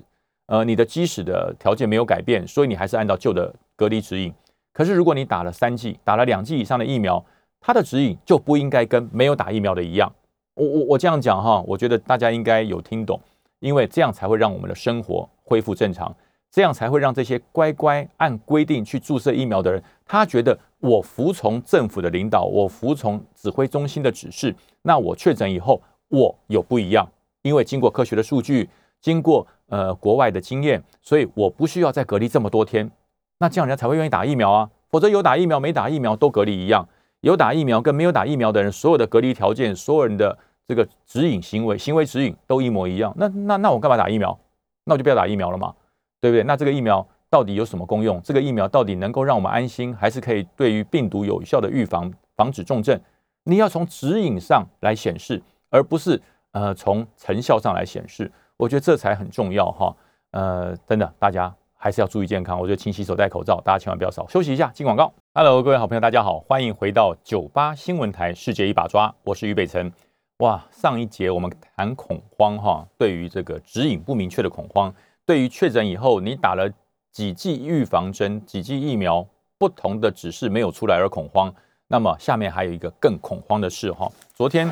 [0.47, 4.34] 呃，你的基石的条件没有改变，所以你还是按照旧的隔离指引。
[4.73, 7.23] 可是如果你打了三剂，打了两剂以上的疫苗，
[7.62, 10.12] 它的指引就不应该跟没有打疫苗的一样。
[10.58, 13.20] 我我我这样讲哈，我觉得大家应该有听懂，
[13.60, 16.13] 因为这样才会让我们的生活恢复正常，
[16.50, 27.08] 这样才会让这些乖乖按规定去注射疫苗的人，他觉得我服从政府的领导，我服从指挥中心的指示，那我确诊以后我有不一样，
[27.43, 28.67] 因为经过科学的数据，
[29.00, 32.89] 经过呃国外的经验，所以我不需要再隔离这么多天，
[33.38, 36.89] 那这样人家才会愿意打疫苗啊，否则有打疫苗没打疫苗都隔离一样，
[37.22, 40.36] 有打疫苗跟没有打疫苗的人，所有的隔离条件，所有人的。
[40.68, 44.38] 这个指引行为，行为指引都一模一样，那那那我干嘛打疫苗？
[44.84, 45.74] 那我就不要打疫苗了嘛，
[46.20, 46.44] 对不对？
[46.44, 48.22] 那这个疫苗到底有什么功用？
[48.22, 53.00] 这个疫苗到底能够让我们安心，还是可以对于病毒有效的预防，防止重症？
[53.44, 58.30] 你要从指引上来显示，而不是呃从成效上来显示。
[58.58, 59.96] 我觉得这才很重要哈。
[60.32, 62.60] 呃，真的，大家还是要注意健康。
[62.60, 64.28] 我觉得勤洗手、戴口罩，大家千万不要少。
[64.28, 65.14] 休息一下，进广告。
[65.34, 69.92] Hello，各位好朋友，大家好，欢迎回到九八新闻台《世界一把抓》，我是于北辰。
[70.39, 74.93] 哇，上一节我们谈恐慌哈，对于这个指引不明确的恐慌，
[75.26, 76.71] 对于确诊以后你打了
[77.12, 79.26] 几剂预防针、几剂疫苗，
[79.58, 81.52] 不同的指示没有出来而恐慌。
[81.88, 84.69] 那么下面还有一个更恐慌的事哈，昨天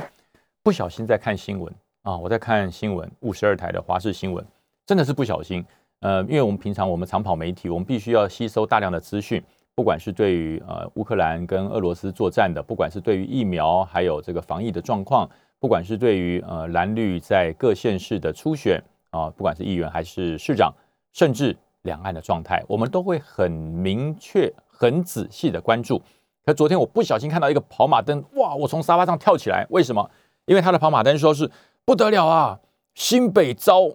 [0.62, 1.73] 不小心在看新闻
[2.04, 4.45] 啊，我在看新闻，五十二台的华视新闻，
[4.86, 5.65] 真的是不小心。
[6.01, 15.28] 呃，因为我们平常我们常跑媒体，我们必须要吸收大量的资讯，不管是对于呃乌克兰跟俄罗斯作战的，不管是对于疫苗还有这个防疫的状况。
[15.65, 20.71] 不管是对于呃蓝绿在各县市的初选啊，不管是议员还是市长，
[21.12, 25.99] 甚至两岸的状态，我们都会很明确、很仔细的关注。
[26.45, 28.54] 可昨天我不小心看到一个跑马灯，哇！
[28.54, 30.08] 我从沙发上跳起来，为什么？
[30.45, 31.49] 因为他的跑马灯说是
[31.84, 32.60] 不得了啊，
[32.93, 33.89] 新北遭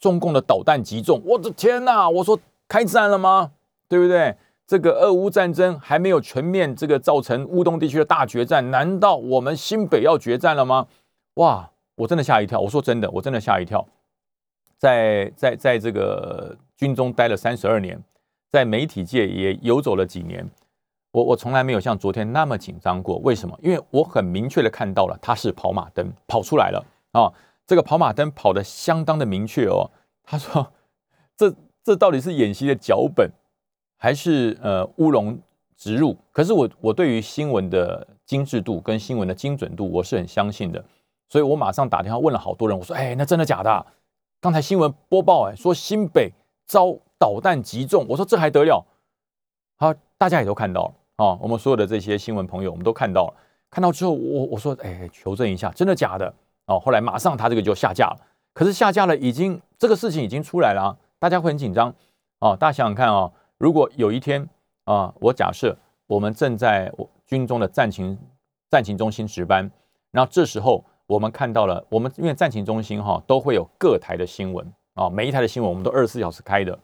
[0.00, 2.10] 中共的导弹击中，我的天哪！
[2.10, 3.52] 我说开战了吗？
[3.88, 4.34] 对不对？
[4.66, 10.88] 这个俄乌战争还没有全面这个造成乌东地区的大决战，难道我们新北要决战了吗？
[11.34, 12.58] 哇，我真的吓一跳！
[12.58, 13.86] 我说真的，我真的吓一跳。
[14.76, 18.02] 在在在这个军中待了三十二年，
[18.50, 20.44] 在媒体界也游走了几年，
[21.12, 23.18] 我我从来没有像昨天那么紧张过。
[23.18, 23.56] 为什么？
[23.62, 27.32] 因为我很明确的看到了，他是跑马灯跑出来了啊！
[27.66, 29.90] 这个跑马灯跑的相当的明确哦。
[30.24, 30.72] 他说
[31.36, 33.30] ：“这这到底是演习的脚本？”
[33.96, 35.38] 还是呃乌龙
[35.76, 40.84] 植入，可是我我对于新闻的精致度跟新闻的精准度我是很相信的，
[41.28, 43.86] 所以我马上打电话问了好多人，我说哎那真的假的？
[44.40, 46.32] 刚才新闻播报哎说新北
[46.66, 48.84] 遭导弹击中，我说这还得了？
[49.76, 53.34] 好，大家也都看到了啊，我们所有的这些新闻朋友我们都看到了，
[53.70, 56.32] 看到之后我我说哎求证一下真的假的？
[56.66, 58.20] 哦，后来马上他这个就下架了，
[58.52, 61.94] 可是下架了已经这个事情已经出来了，大家会很紧张
[62.40, 63.32] 哦，大家想想看哦。
[63.58, 64.46] 如果有一天
[64.84, 66.92] 啊，我假设我们正在
[67.26, 68.16] 军中的战情
[68.70, 69.70] 战情中心值班，
[70.10, 76.78] 然后这时候我们看到了，我们因为战情中心哈都会有各台的新闻啊，每一台的新闻我们都二十四小时开的，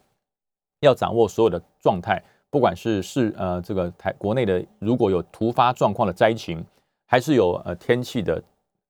[0.81, 6.65] 要掌握所有的状态，不管是是呃这个台国内的如果有突发状况的灾情，
[7.07, 8.43] 还是有呃天气的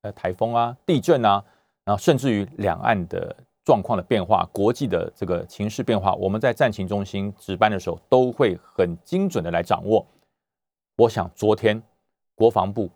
[0.03, 1.45] 呃台风啊、地震啊，
[1.85, 3.37] 然后甚至于两岸的。
[3.65, 10.07] 状况的变化，国际的这个情势变化，我们在战情中心值班的时候，都会很精准的来掌握。
[10.97, 11.81] 我想昨天
[12.35, 12.91] 国防部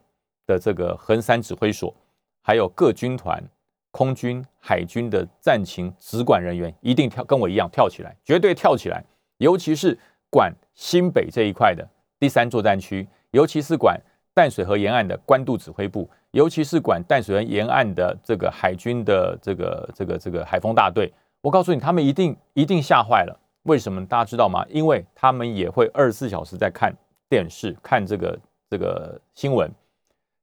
[0.47, 1.95] 的这个横山指挥所，
[2.43, 3.43] 还有各军团、
[3.91, 9.05] 空军、海军的战情直管人员，一定跳跟我一样跳起来，绝对跳起来。
[9.39, 9.99] 尤其是
[10.31, 14.01] 管新北这一块的第三作战区，尤其是管
[14.37, 16.07] 淡水河沿岸的官渡指挥部。
[16.33, 23.35] 尤其是管淡水河沿岸的这个海军的这个这个这个海风大队，我告诉你，他们一定一定吓坏了。
[23.63, 24.05] 为什么？
[24.05, 24.63] 大家知道吗？
[24.69, 26.95] 因为他们也会二十四小时在看
[27.31, 29.73] 电视，看这个这个新闻。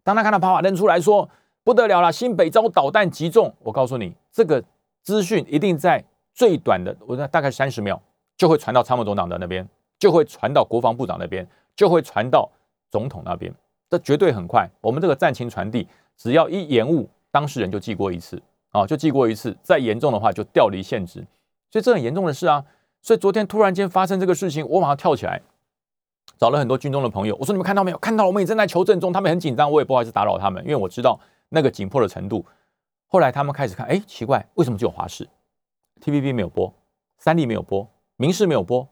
[0.03, 1.29] 当他看到跑马灯出来说
[1.63, 4.63] 不得了了，新北遭导弹击中，我告诉你，这个
[5.03, 6.03] 资讯一定在
[6.33, 8.01] 最短的，我大概三十秒
[8.35, 12.49] 就会传到参谋总长的那边，就会传到国防部长那边，就会传到
[12.89, 13.53] 总统那边，
[13.93, 14.67] 这绝对很快。
[14.81, 21.23] 我们这个战情传递，只要一延误，当事人就记过一次啊，就记过一次，再严重的话就调离现职，
[21.69, 22.65] 所以这很严重的事啊。
[23.03, 25.39] 所以昨天突然间发生这个事情，我马上跳起来
[26.39, 27.97] 找了很多军中的朋友，我说你们看到没有？
[27.99, 32.43] 看到我们也正在求证中，他们很紧张，我也不好意思打扰他们，因为我知道那个紧迫的程度。
[33.05, 35.29] 后来他们开始看，哎，奇怪，为什么只有华视、
[36.01, 36.73] TVB 没有播，
[37.19, 38.87] 三立没有播，明视没有播，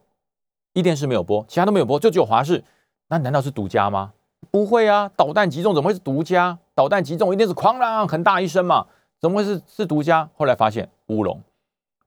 [0.73, 2.63] 一电视没有播，其他都没有播，就只有华视？
[3.07, 4.13] 那难道是独家吗？
[4.51, 6.59] 不会啊，导弹击中怎么会是独家？
[6.75, 8.85] 导弹击中一定是哐啷很大一声嘛，
[9.19, 10.29] 怎么会是是独家？
[10.35, 11.41] 后来发现乌龙，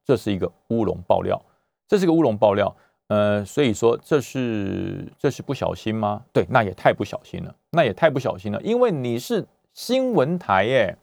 [0.04, 1.40] 这是一个乌龙爆料。
[1.86, 2.74] 这是个乌龙爆料，
[3.08, 6.22] 呃，所以说这是这是不小心吗？
[6.32, 10.96] 对，那也太不小心了，那也太不小心了，因为你是新闻台耶，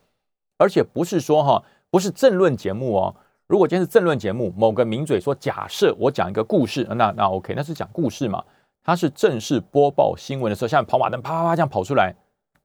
[0.58, 3.16] 而且不是说哈，不是政论节目哦。
[3.46, 8.44] 如果今天是政论节目，某个名嘴说，假设我讲一个故事，那那 OK，那是讲故事嘛。
[8.84, 12.14] 他是正式播报新闻的时候，像跑马灯啪啪啪这样跑出来，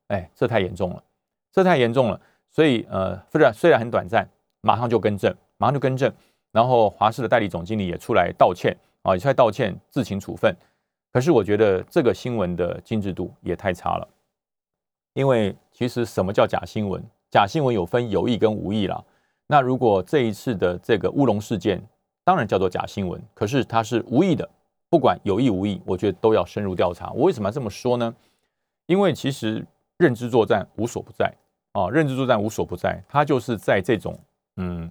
[0.09, 1.02] 哎，这太严重了，
[1.52, 2.20] 这太严重了。
[2.50, 4.29] 所以呃，虽然虽然很短暂，
[4.61, 6.12] 马上就更正，马上就更正。
[6.52, 10.57] 然后华视的代理总经理也出来道歉啊，也出来道歉，自行处分。
[11.12, 14.09] 可是我觉得这个新闻的精致度也太差了，
[15.12, 17.02] 因为其实什么叫假新闻？
[17.31, 19.05] 假新闻有分有意跟无意啦。
[19.46, 21.83] 那如果这一次的这个乌龙事件，
[22.24, 24.48] 当然叫做假新闻，可是它是无意的，
[24.88, 27.11] 不管有意无意，我觉得都要深入调查。
[27.12, 28.14] 我为什么要这么说呢？
[28.87, 29.66] 因为其实
[29.99, 31.35] 认知作战无所不在
[31.72, 34.18] 啊，认知作战无所不在，它就是在这种
[34.57, 34.90] 嗯。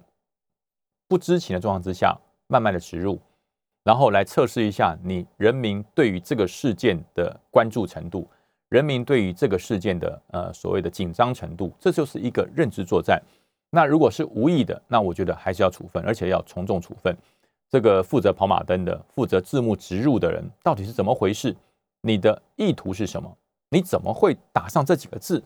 [1.08, 3.16] 不知情的状况之下，慢慢的植入，
[3.84, 8.28] 然后来测试一下你人民对于这个事件的关注程度，
[8.70, 13.22] 人民对于这个事件的呃所谓的紧张程度，这就是一个认知作战。
[13.70, 17.16] 那如果是无意的，那我觉得还是要处分，而且要从重处分。
[17.76, 21.54] 这个负责跑马灯的、负责字幕植入的人，到底是怎么回事？
[22.00, 23.36] 你的意图是什么？
[23.68, 25.44] 你怎么会打上这几个字？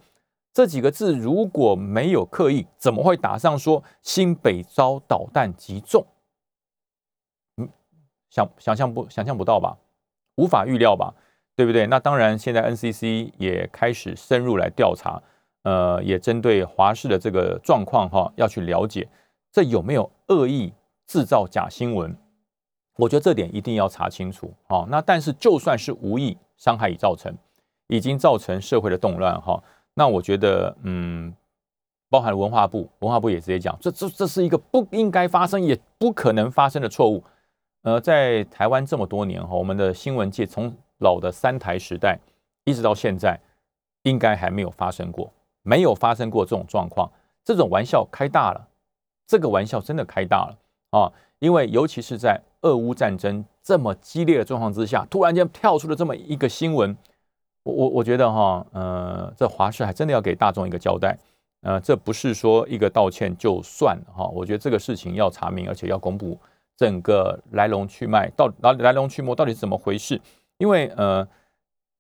[0.53, 6.07] 这几个字如果没有刻意，怎么会打上说新北遭导弹击中？
[7.57, 7.69] 嗯，
[8.31, 9.77] 想想象不想象不到吧？
[10.37, 11.13] 无法预料吧？
[11.57, 11.85] 对不对？
[11.89, 15.21] 那当然，现在 NCC 也开始深入来调查，
[15.65, 19.09] 呃，也针对华视的这个状况哈，要去了解
[19.51, 20.73] 这有没有恶意
[21.11, 22.17] 制造假新闻。
[22.95, 24.55] 我觉得这点一定要查清楚。
[24.69, 27.37] 好，那但是就算是无意，伤害已造成，
[27.89, 29.61] 已经造成社会的动乱哈。
[29.95, 31.35] 那我觉得，嗯，
[32.09, 37.25] 包含文化部，文化部也直接讲，这这这是一个不应该发生，也不可能发生的错误。
[37.83, 42.21] 呃，在台湾这么多年哈，我们的新闻界从老的三台时代
[42.63, 43.37] 一直到现在，
[44.05, 47.11] 应该还没有发生过，没有发生过这种状况。
[47.43, 48.69] 这种玩笑开大了，
[49.27, 50.57] 这个玩笑真的开大了
[50.91, 51.13] 啊！
[51.39, 56.97] 因为尤其是在俄乌战争这么激烈的状况之下，突然间跳出了这么一个新闻。
[57.63, 61.19] 我我我觉得哈，呃，这华视还真的要给大众一个交代，
[61.63, 64.27] 呃，这不是说一个道歉就算了哈。
[64.29, 66.39] 我觉得这个事情要查明，而且要公布
[66.77, 70.21] 整个来龙去脉，到来来龙去脉到底是怎么回事？
[70.59, 71.27] 因为呃，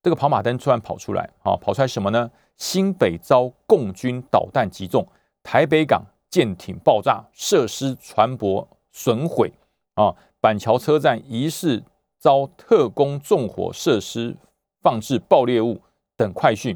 [0.02, 2.30] 这个跑马灯突然跑出来，啊，跑出来什么呢？
[2.56, 5.06] 新北遭共军导弹击中，
[5.42, 9.52] 台北港舰艇爆炸，设施船舶损毁，
[9.94, 11.82] 啊，板桥车站疑似
[12.18, 14.36] 遭特工纵火设施。
[14.82, 15.78] 放置爆裂物
[16.16, 16.74] 等快讯，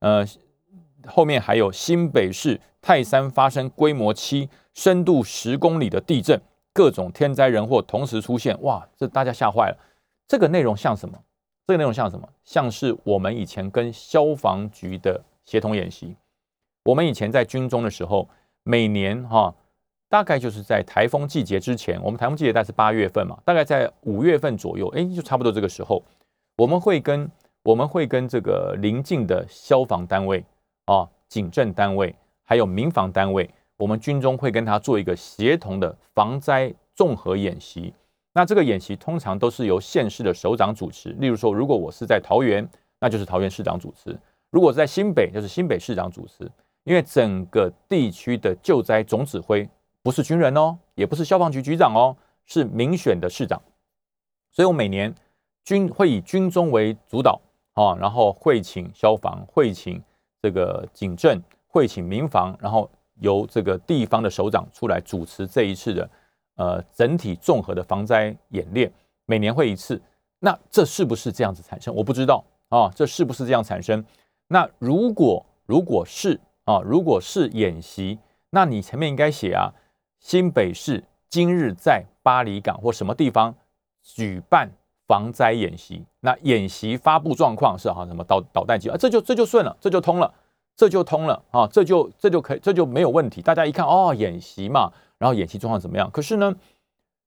[0.00, 0.26] 呃，
[1.06, 9.78] 后面还有新北市泰山发生规模七、深度十公里的地震，各种天灾人祸同时出现，哇，这大家吓坏了。
[10.26, 11.16] 这个内容像什么？
[11.64, 12.28] 这个内容像什么？
[12.42, 16.16] 像是我们以前跟消防局的协同演习。
[16.86, 18.28] 我们以前在军中的时候，
[18.64, 19.54] 每年哈，
[20.14, 26.00] 大概就是在台风季节之前，我们台风季节大概是八月份嘛，大概在五月份左右，哎，就差不多这个时候，
[26.56, 27.28] 我们会跟
[27.64, 30.44] 我们会跟这个邻近的消防单位
[30.84, 37.92] 啊、警政单位，还有民防单位，我们军中会跟他做一个协同的防灾综合演习。
[38.34, 41.08] 那这个演习通常都是由县市的首长主持。
[41.18, 42.64] 例如说，如果我是在桃园，
[43.00, 44.12] 那就是桃园市长主持；
[44.52, 46.48] 如果是在新北，就是新北市长主持。
[46.84, 49.68] 因为整个地区的救灾总指挥
[50.04, 53.60] 不是军人哦，也不是消防局局长哦，是民选的市长。
[54.52, 55.12] 所以我每年
[55.64, 57.40] 军会以军中为主导。
[57.76, 60.00] 啊，然后会请消防，会请
[60.40, 66.10] 这个警政，会请民防，然后由这个地方的首长出来主持这一次的
[66.54, 68.92] 呃整体综合的防灾演练，
[69.26, 70.00] 每年会一次。
[70.38, 71.92] 那这是不是这样子产生？
[71.92, 74.04] 我不知道啊，这是不是这样产生？
[74.46, 79.74] 那如果如果是啊，如果是演习，那你前面应该写啊，
[80.24, 83.54] 新北市今日在巴黎港或什么地方
[84.02, 84.70] 举办
[85.06, 90.32] 防灾演习，那演习发布状况是哈什么导导弹机啊，这就这就顺了，这就通了，
[90.74, 93.42] 这就通了啊，这就这就可以，这就没有问题。
[93.42, 96.10] 大家一看哦，演习嘛，然后演习状况怎么样？
[96.10, 96.56] 可是呢，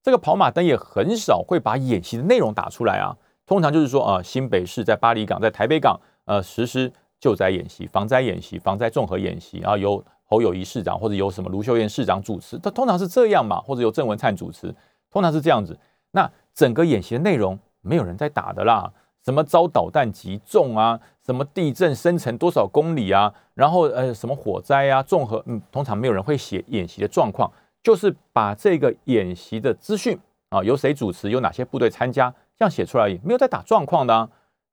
[0.02, 3.16] 这个跑马灯也很少会把演习的内容打出来啊。
[3.46, 14.76] 通常就是说啊，新北市在巴黎港，在台北港呃实施救灾演习、防灾演习、防灾综合演习啊，由侯友谊市长或者由什么卢秀燕市长主持，他通常是这样嘛，或者由郑文灿主持，
[15.10, 15.78] 通常是这样子。
[16.12, 18.92] 那整个演习的内容没有人在打的啦，
[19.24, 30.18] 什么遭导弹击中啊，什么地震深层多少公里啊，然后呃什么火灾啊，综合嗯，通常没有人会写演习的状况，就是把这个演习的资讯
[30.50, 34.14] 啊，由谁主持，有哪些部队参加，这样写出来，没有在打状况的。
[34.14, 34.30] 啊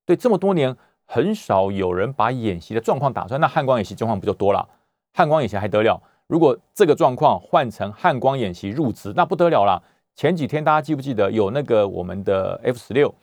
[0.07, 4.69] 对，这么多年很少有人把演习的状况打出来，那汉光演习状况不就多了？
[5.17, 6.03] 汉光演习还得了？
[6.27, 9.81] 如果这个状况换成汉光演习入职，那不得了了。
[10.17, 13.15] 前几天大家记不记得有那个我们的 F 十六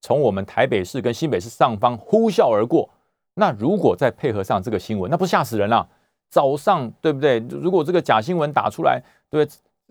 [0.00, 2.88] 从我们台北市跟新北市上方呼啸而过？
[3.34, 5.88] 那如果再配合上这个新闻，那不吓死人了？
[6.28, 7.40] 早上对不对？
[7.50, 9.44] 如果这个假新闻打出来，对，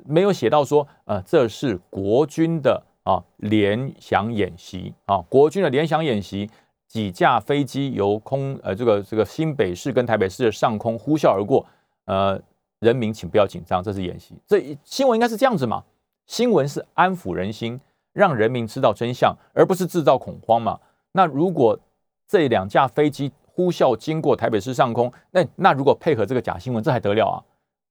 [0.05, 6.49] 没有写到说，呃，这是国军的啊联想演习啊，国军的联想演习。
[6.89, 11.63] 几架飞机由空呃这个这个新北市跟台北市的上空呼啸而过，
[12.05, 12.41] 呃，
[12.79, 14.35] 人民请不要紧张，这是演习。
[14.47, 15.83] 这新闻应该是这样子嘛？
[16.25, 17.79] 新闻是安抚人心，
[18.11, 20.79] 让人民知道真相，而不是制造恐慌嘛？
[21.11, 21.79] 那如果
[22.27, 27.37] 这两架飞机呼啸经过台北市上空，那那如果配合这个假新闻，这还得了啊？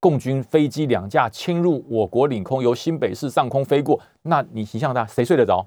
[0.01, 5.65] 共军飞机两架侵入我国领空，由新北市上空飞过，那你形象大谁睡得着？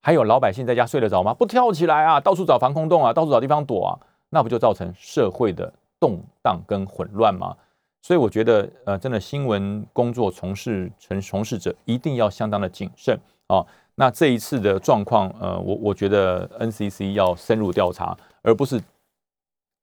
[0.00, 1.34] 还有老百姓在家睡得着吗？
[1.34, 3.92] 不跳起来啊，到处找防空洞啊，到处找地方躲啊，
[4.30, 7.54] 那不就造成社会的动荡跟混乱吗？
[8.02, 13.64] 所以我觉得，呃，真的新闻工作从事从从事者一定要相当的谨慎啊。
[13.94, 18.80] 那这一次的状况，呃，我我觉得 NCC 要深入调查，而不是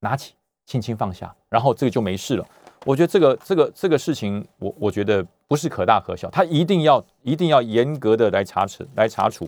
[0.00, 0.34] 拿起
[0.66, 2.44] 轻轻放下，然后这个就没事了。
[2.84, 9.46] 我觉得这个这个这个事情，我我觉得不是可大可小，他一定要一定要严格的来查处来查处。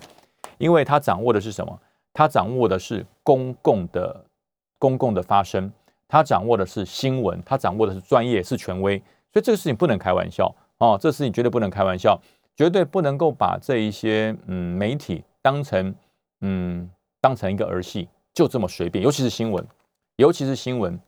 [0.59, 1.81] 因为他掌握的是什么？
[2.13, 4.25] 他掌握的是公共的
[4.79, 5.73] 公共的发声，
[6.09, 8.99] 他掌握的是新闻，他掌握的是专业，是权威。
[9.33, 12.21] 所以这个事情不能开玩笑哦，这事情绝对不能开玩笑，
[12.57, 15.95] 绝对不能够把这一些嗯媒体当成
[16.41, 19.05] 嗯当成一个儿戏，就这么随便。
[19.05, 19.65] 尤其是新闻，
[20.17, 20.99] 尤其是新闻，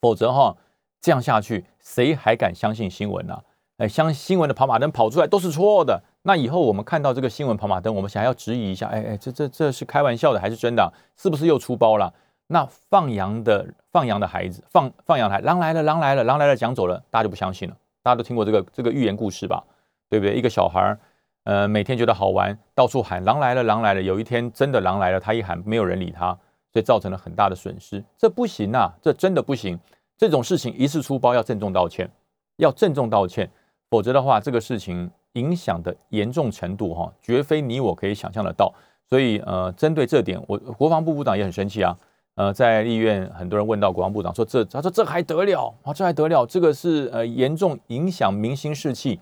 [0.00, 0.56] 否则哈
[1.00, 3.40] 这样下去，谁还敢相信新闻呢？
[3.76, 6.02] 哎，相新闻的跑马灯跑出来都是错的。
[6.22, 10.92] 那以后我们看到这个新闻跑马灯，我们想要质疑一下，哎哎，这这这是开玩笑的还是真的？
[11.16, 12.12] 是不是又出包了？
[12.48, 17.76] 那放羊的放羊的孩子，放放羊来，狼来了，狼来了，狼来了，讲走了，大家就不相信了。
[18.02, 19.62] 大家都听过这个这个寓言故事吧？
[20.08, 20.34] 对不对？
[20.34, 20.98] 一个小孩儿，
[21.44, 24.02] 呃，每天觉得好玩，到处喊狼来了，狼来了。
[24.02, 26.32] 有一天真的狼来了，他一喊，没有人理他，
[26.72, 28.02] 所以造成了很大的损失。
[28.16, 29.78] 这不行啊，这真的不行。
[30.16, 32.10] 这种事情一次出包要郑重道歉，
[32.56, 33.50] 要郑重道歉，
[33.88, 35.10] 否则的话，这个事情。
[35.38, 38.72] 影响的严重程度，哈，绝非你我可以想象得到。
[39.08, 41.96] 所以，呃，针对这点，我国防部部长也很生气啊。
[42.34, 45.92] 呃，在立院，很多人问到国防部长说：“这，他说这还得了啊？
[45.92, 46.46] 这还得了？
[46.46, 49.18] 这个是呃严重影响民心士气。”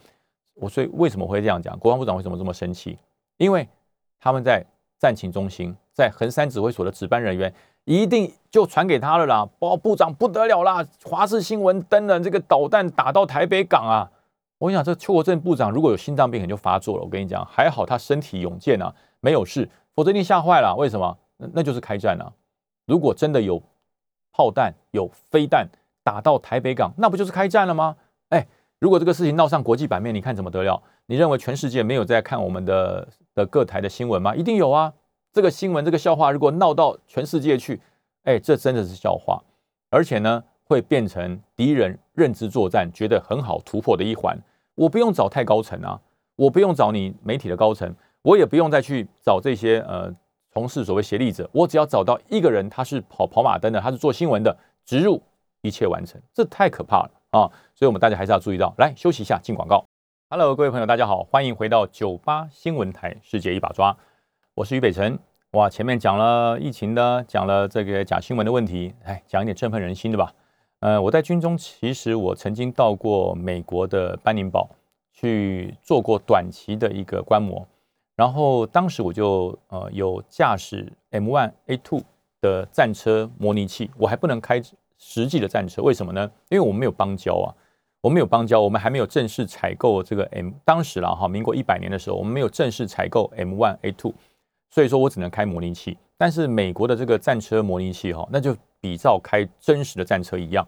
[0.59, 1.79] 我所以为什么会这样讲？
[1.79, 2.99] 国防部长为什么这么生气？
[3.37, 3.67] 因为
[4.19, 4.65] 他们在
[4.99, 7.53] 战情中心，在横山指挥所的值班人员
[7.85, 9.49] 一定就传给他了啦。
[9.59, 10.85] 包部长不得了啦！
[11.05, 14.11] 华视新闻登了这个导弹打到台北港啊！
[14.59, 17.03] 我想，这邱国正部长如果有心脏病，可能就发作了。
[17.03, 20.75] 我跟你讲，还好他身体勇健啊，没有事，否则一定吓坏了。
[20.77, 21.19] 为什么？
[21.37, 22.33] 那那就是开战了。
[22.87, 23.63] 如果真的有
[24.33, 25.69] 炮弹、有飞弹
[26.03, 27.97] 打到台北港，那不就是开战了吗？
[28.31, 28.47] 哎，
[28.79, 30.83] 如果这个事情闹上国际版面，你看怎么得了？
[31.05, 34.35] 你认为全世界没有在看我们的的各台的新闻吗？
[34.35, 34.93] 一定有啊！
[35.33, 37.81] 这个新闻、这个笑话，如果闹到全世界去，
[38.23, 39.43] 哎，这真的是笑话。
[39.91, 40.43] 而且呢？
[40.67, 44.37] 会变成敌人认知作战觉得很好突破的一环。
[44.75, 45.99] 我不用找太高层啊，
[46.35, 50.13] 我不用找你媒体的高层，我也不用再去找这些呃
[50.53, 55.23] 从事所谓协力者，我只要找到一个人，他是跑跑马灯的，他是做新闻的，植入
[55.63, 56.21] 一切完成。
[56.35, 57.49] 这太可怕了啊！
[57.75, 58.75] 所以我们大家还是要注意到。
[58.79, 59.85] 来休息一下，进广告。
[60.29, 63.97] Hello，各位朋友，大家好，欢迎回到九八新闻台，世界一把抓，
[64.55, 65.19] 我是于北辰。
[65.53, 70.33] 哇，前面讲了疫情的，讲了这个假新闻的问题，哎，讲一点振奋人心的吧。
[70.81, 74.69] 呃，我在军中，其实我曾经到过美国的班宁堡
[75.13, 77.67] 去做过短期的一个观摩，
[78.15, 82.03] 然后当时我就呃有驾驶 M1A2
[82.43, 84.63] 的战车模拟器，我还不能开
[84.99, 86.31] 实际的战车，为什么呢？
[86.51, 87.49] 因为我们没有邦交啊，
[88.03, 94.13] 我们没有邦交，我们还没有正式采购这个 M，当时了哈，民国一百年的时候，我们没有正式采购 M one A two，
[94.71, 95.97] 所以说我只能开模拟器。
[96.19, 100.67] 但是美国的这个战车模拟器哈，那就比照开真实的战车一样。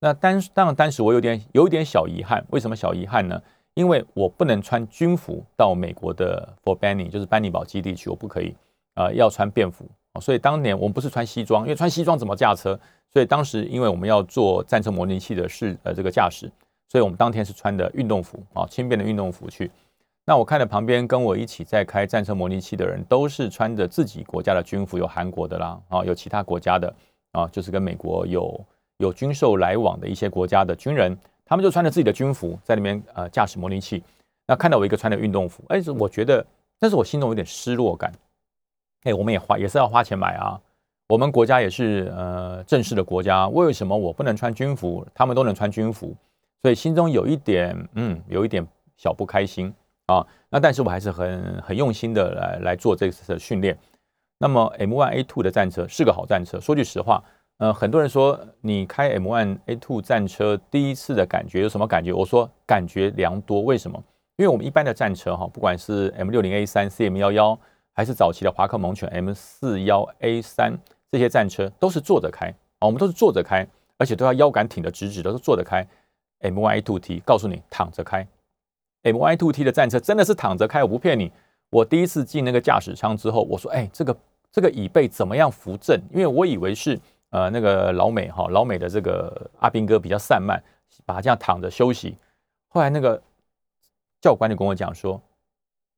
[0.00, 3.40] 那当当然当时我有点有一点小遗憾，为什么小遗憾呢？
[3.74, 8.54] 因为我不能穿军服到美国的 For Benny，就是班尼堡基地去，我不可以
[8.94, 9.86] 啊，要穿便服。
[10.20, 12.78] 所以当年我们不是穿西装，因为穿西装怎么驾车？
[13.12, 16.50] 所以当时因为我们要做战车模拟器的试呃这个驾驶，
[16.88, 19.70] 所以我们当天是穿的运动服啊，轻便的运动服去。
[20.24, 26.94] 那我看到旁边跟我一起在开战车模拟器的人，都是穿着自己国家的军服，有韩国的啦啊，有其他国家的
[27.32, 28.64] 啊，就是跟美国有
[28.98, 34.02] 有军售来往的一些国家的军人，他们就穿着自己的军服在里面呃驾驶模拟器。
[34.46, 36.44] 那看到我一个穿的运动服，哎，我觉得，
[36.78, 38.12] 但是我心中有点失落感。
[39.02, 40.60] 哎，我们也花也是要花钱买啊。
[41.08, 45.04] 我们国家也是呃正式的国家，为什么我不能穿军服？
[45.12, 46.14] 他们都能穿军服，
[46.62, 48.64] 所以心中有一点嗯，有一点
[48.96, 49.74] 小不开心
[50.06, 50.26] 啊。
[50.50, 53.78] 那但是我还是很很用心的来来做这次的训练。
[54.38, 56.58] 那么 M1A2 的战车是个好战车。
[56.60, 57.22] 说句实话，
[57.58, 62.12] 呃，很多人说你开 M1A2 战车第一次的感觉有什么感觉？
[62.12, 63.60] 我说感觉良多。
[63.60, 64.02] 为什么？
[64.36, 67.58] 因为我们一般的战车哈，不管是 M60A3、CM11。
[67.94, 70.72] 还是早期的华克猛犬 M 四幺 A 三
[71.10, 72.48] 这些战车都是坐着开
[72.78, 75.86] 啊，我们都是坐着开，而且都要腰杆挺得直直的，都坐着开。
[76.38, 78.26] M Y Two T 告诉你躺着开
[79.02, 81.30] ，M Y Two T 的战车真的是躺着开，我不骗你。
[81.70, 84.16] 我第一次进那个驾驶舱之后，我说：“哎，这个
[84.50, 86.98] 这个椅背怎么样扶正？”因为我以为是
[87.30, 90.62] 呃那个老美哈，老美的这个阿兵哥比较散漫，
[91.04, 92.16] 把它这样躺着休息。
[92.68, 93.22] 后来那个
[94.20, 95.20] 教官就跟我讲说：“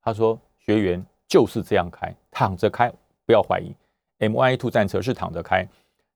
[0.02, 2.92] 他说学员。”就是这样开，躺着开，
[3.24, 3.74] 不要怀疑。
[4.18, 5.66] M Y Two 战车是躺着开，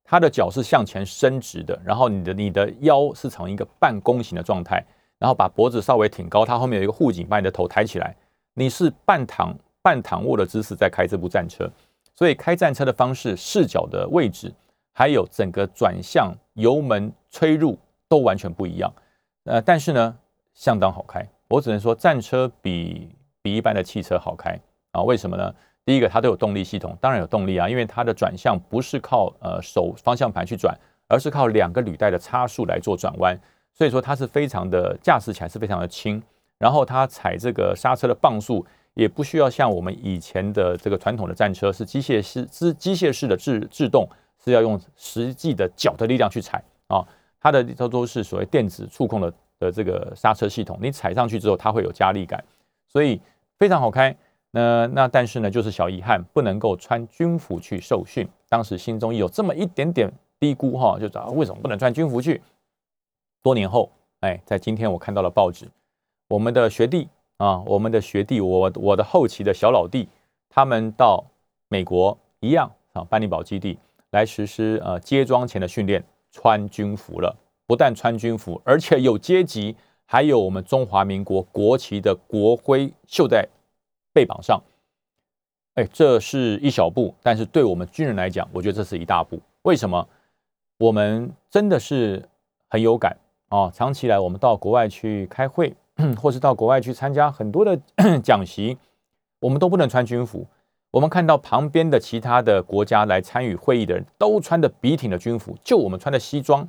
[0.03, 4.85] 他的脚是向前伸直的，然后你的你的腰是呈一个半弓形的状态，
[5.19, 8.15] 然后把脖子稍微挺高，它后面有一个护颈，把你的头抬起来，
[8.53, 11.69] 你是半躺半躺卧的姿势在开这部战车，
[12.15, 14.51] 所以开战车的方式、视角的位置，
[14.93, 18.91] 还有整个转向、油门吹入都完全不一样。
[19.43, 20.17] 呃，但是呢，
[20.53, 23.09] 相当好开，我只能说战车比
[23.41, 24.57] 比一般的汽车好开。
[24.91, 25.53] 啊，为什么呢？
[25.85, 33.39] 第一个，它都有动力系统，当然有动力啊，因为它的转向不是靠呃手方向盘去转，而是靠两个履带的差速来做转弯，
[33.79, 36.21] 所以说它是非常的驾驶起来是非常的轻。
[36.57, 44.05] 然后它踩这个刹车的磅数也不需要像我们以前的这个传统的战车是机械式是机械式的制制动，
[44.43, 47.01] 是要用实际的脚的力量去踩啊。
[47.39, 52.43] 它的都都是所谓电子触控的的这个刹车系统，你踩上去之后它会有加力感，
[52.89, 53.21] 所以
[53.57, 54.13] 非常好开。
[54.51, 58.27] 那那但是呢，就是小遗憾，不能够穿军服去受训。
[58.49, 62.41] 当时心中有这么一点点低估哈，就找为什么不能穿军服去？
[63.41, 65.67] 多年后，哎，在今天我看到了报纸，
[66.27, 70.07] 我们的学弟啊，我们的学弟，我我的后期的小老弟，
[70.49, 71.23] 他们到
[71.67, 73.77] 美国一样啊，班尼堡基地
[74.11, 77.35] 来实施呃接装前的训练，穿军服了。
[77.65, 79.75] 不但穿军服，而且有阶级，
[80.05, 83.47] 还有我们中华民国国旗的国徽绣在。
[84.11, 84.61] 背膀上，
[85.75, 89.39] 哎，这是一小步，但是对我们军人来讲，我觉得这是一大步。
[89.61, 90.05] 为什么？
[90.79, 92.27] 我们真的是
[92.69, 93.15] 很有感
[93.49, 93.69] 啊！
[93.73, 95.75] 长期来，我们到国外去开会，
[96.21, 97.79] 或是到国外去参加很多的
[98.23, 98.77] 讲习，
[99.39, 100.45] 我们都不能穿军服。
[100.91, 106.67] 我们看到旁边的其他的国家来参与会议的人都穿的笔挺的军服，就我们穿的西装。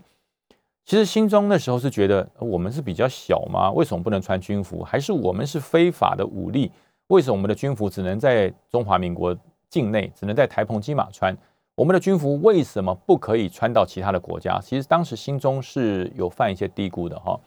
[0.85, 3.71] 其实心中那时候是觉得，我们是比较小吗？
[3.73, 4.83] 为什么不能穿军服？
[4.83, 6.73] 还是我们是非法的武力？
[7.09, 9.37] 为什么我们的军服只能在中华民国
[9.69, 11.37] 境内，只能在台澎金马穿？
[11.81, 14.61] 我们的军服为什么不可以穿到其他的国家？
[14.61, 17.41] 其实当时心中是有犯一些低估的哈。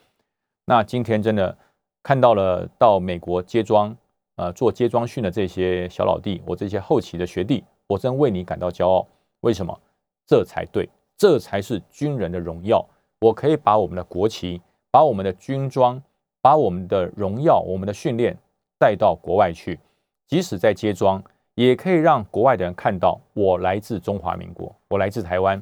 [0.66, 1.56] 那今天真的
[2.02, 3.96] 看到了到美国接装，
[4.38, 9.08] 呃，做接装训的这些小老弟，我这些后期的学弟，我真为你感到骄傲。
[9.42, 9.80] 为什么？
[10.26, 12.84] 这才对，这才是军人的荣耀。
[13.20, 14.60] 我可以把我们的国旗，
[14.90, 16.02] 把我们的军装，
[16.42, 18.36] 把我们的荣耀，我们的训练。
[18.80, 19.80] 带到国外去，
[20.28, 21.24] 即使在接装，
[21.56, 25.62] 也可以让国外的人看到我来自中华民国，我来自台湾。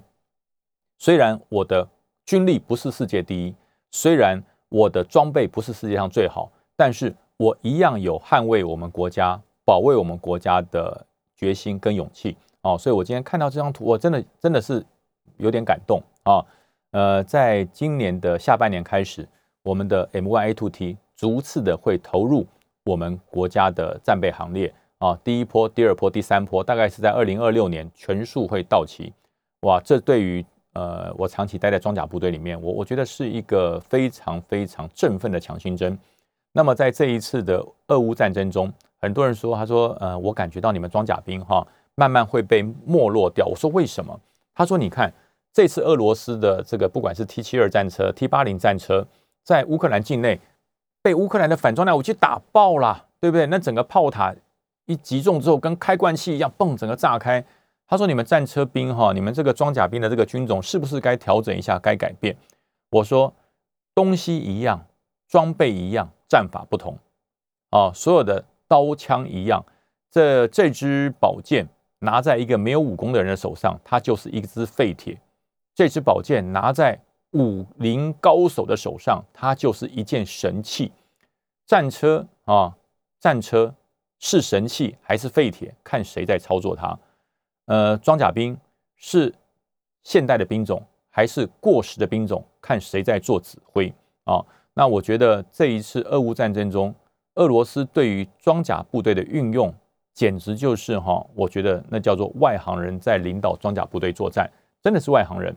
[0.98, 1.88] 虽然我的
[2.26, 3.56] 军力不是世界第一，
[3.90, 12.78] 虽然我的装备不是世界上最好，但是我一样有捍卫我们国家、保卫我们国家的决心跟勇气哦。
[12.78, 14.86] 所以我今天看到这张图，我真的真的是
[15.38, 16.46] 有点感动啊。
[16.92, 19.28] 呃，在今年的下半年开始，
[19.64, 22.46] 我们的 M1A2T 逐次的会投入。
[22.84, 29.12] 我们国家的战备行列啊，第一波、第二波、第三波，大概是在二零二六年全数会到齐。
[29.62, 35.98] 哇，这对于呃，我长期待在装甲部队里面，我我觉得是一个非常非常振奋的强心针。
[36.52, 43.48] 那么在这一次的俄乌战争中，很多人说，他说，呃，我感觉到你们装甲兵哈，慢慢会被没落掉。
[43.48, 44.20] 我说为什么？
[44.54, 45.12] 他说，你看
[45.52, 49.08] 这次俄罗斯的这个不管是 T 七二战车、T 八零战车，
[49.44, 50.40] 在乌克兰境内
[51.02, 53.48] 被乌克兰的反装甲武器打爆了，对不对？
[53.48, 54.36] 那整个炮塔
[54.86, 57.44] 一击中之后，跟开罐器一样，嘣，整个炸开。
[57.88, 62.36] 他说：“你们战车兵哈，你们这个装甲兵的这个军种是不是该调整一下，该改变？”
[62.90, 63.34] 我说
[63.94, 64.86] ：“东西一样，
[65.28, 66.98] 装备一样，战法不同。
[67.72, 69.66] 啊，所有的刀枪一样。
[70.10, 71.68] 这这支宝剑
[72.00, 75.16] 拿在一个没有武功的人的手上，它就是一支废铁；
[75.76, 77.00] 这支宝剑拿在
[77.32, 80.92] 武林高手的手上，它就是一件神器。
[81.66, 82.76] 战车啊，
[83.20, 83.74] 战车
[84.22, 86.98] 是神器还是废铁，看谁在操作它。”
[87.66, 88.58] 呃，装甲兵
[88.96, 89.34] 是
[90.04, 92.42] 现代的兵种还是过时的兵种？
[92.62, 93.94] 看谁在做指挥
[94.24, 94.40] 啊？
[94.74, 96.94] 那我觉得这一次俄乌战争中，
[97.36, 99.74] 俄罗斯对于装甲部队的运用，
[100.14, 104.50] 简直就是哈，我觉得那叫做外行人在领导装甲部队作战，
[104.82, 105.56] 真的是外行人。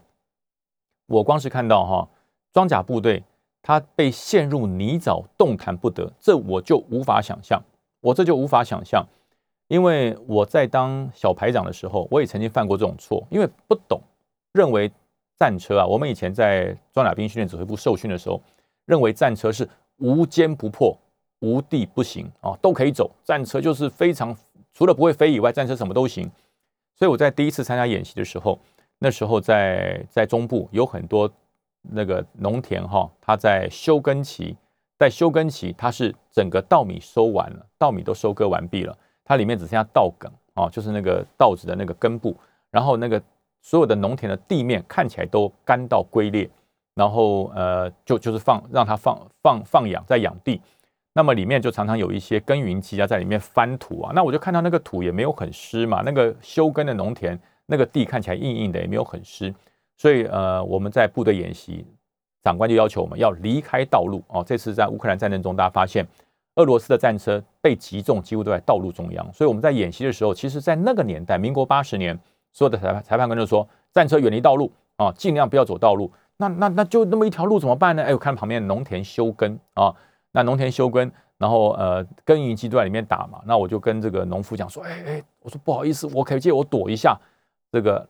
[1.06, 2.08] 我光是看到哈，
[2.52, 3.22] 装甲部队
[3.62, 7.62] 他被陷入泥沼，动弹不得，这我就无法想象，
[8.05, 9.05] 我这就无法想象。
[9.68, 13.98] 因为我在当小排长的时候，我也曾经犯过这种错，因为不懂，
[14.52, 14.92] 认为
[15.38, 18.40] 战车啊，我们以前在装甲兵训练指挥部受训的时候，
[18.84, 20.94] 认为战车是无坚不破、
[21.40, 23.11] 无地不行啊，都可以走。
[23.24, 24.36] 战车就是非常
[24.74, 26.30] 除了不会飞以外，战车什么都行。
[26.94, 28.59] 所以我在第一次参加演习的时候，
[28.98, 31.28] 那时候在在中部有很多
[31.80, 34.55] 那个农田哈，它在休耕期，
[34.99, 38.97] 在休耕期，它是整个稻米收完了，稻米都收割完毕了。
[39.24, 42.36] 它里面只剩下稻梗啊，就是那个稻子的那个根部，
[42.70, 43.20] 然后那个
[43.62, 46.49] 所有的农田的地面看起来都干到龟裂，
[46.95, 50.61] 然后呃，就就是放让它放放放养在养地，
[51.14, 59.53] 那么里面就常常有一些耕耘机啊在里面翻土啊，那我就看到那个土也没有很湿嘛，那个休耕的农田那个地看起来硬硬的，也没有很湿，
[59.97, 61.86] 所以呃我们在部队演习，
[62.45, 66.07] 长官就要求我们要离开道路哦，这次在乌克兰战争中，大家发现。
[66.57, 69.32] 俄罗斯的战车被击中，几乎都在道路中央。
[69.32, 72.16] 所以我们在演习的时候，其实，在那个年代，民国八十年，
[72.53, 76.09] 所有的裁判裁判官就说：战车远离道路啊，尽量不要走道路。
[76.36, 78.05] 那那那就那么一条路怎么办呢？
[78.05, 79.92] 哎，我看旁边农田休耕啊，
[80.30, 83.40] 那农田休耕，然后呃，耕耘机都在里面打嘛。
[83.47, 87.18] 那我就跟这个农夫讲说：哎哎，我说不好意思，我可以借我躲一下。
[87.72, 88.09] 这个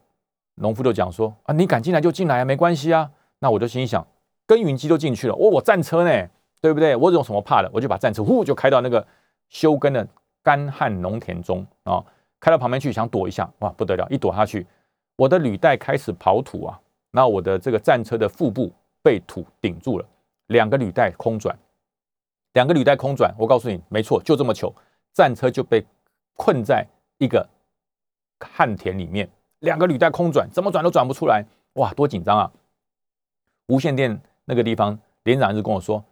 [0.57, 3.11] 农夫就讲说：啊，你敢进来就进来啊，没关系啊。
[3.39, 4.07] 那我就心想，
[4.47, 6.29] 耕耘机都进去了，哦，我战车呢？
[6.61, 6.97] 对不对？
[6.97, 7.71] 我有什么怕的？
[7.75, 9.07] 我就把战车呼就开到那个
[9.51, 10.07] 休耕的
[10.43, 12.03] 干旱农田中啊，
[12.41, 14.07] 开到旁边去想躲一下，哇，不得了！
[14.09, 14.67] 一躲下去，
[15.17, 16.81] 我的履带开始刨土啊，
[17.11, 18.73] 那我的这个战车的腹部
[19.03, 20.07] 被土顶住了，
[20.47, 21.55] 两个履带空转，
[22.55, 24.75] 两个履带空转，我告诉你，没错，就这么糗，
[25.13, 25.85] 战车就被
[26.35, 26.87] 困在
[27.19, 27.47] 一个
[28.41, 29.29] 旱田里面，
[29.59, 32.51] 两个履带空转，怎么转都转不出来，哇，多紧张啊！
[33.67, 36.03] 无线电那个地方连长就跟我说。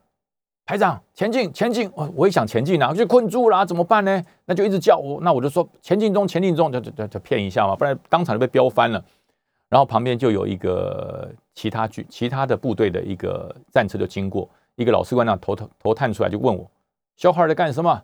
[0.64, 1.91] 排长，前进，前进！
[1.93, 4.24] 我我也想前进啊，就困住了，怎么办呢？
[4.45, 9.05] 那就一直叫我，那我就说前进中，前进中，就就就就骗一下嘛，不然当场就被飙翻了。
[9.68, 16.70] 然后旁边就有一个其他军、其他的部队的一个战车就经过，一个老士官长头头头探出来就问我
[17.16, 18.01] ：“小孩在干什么？”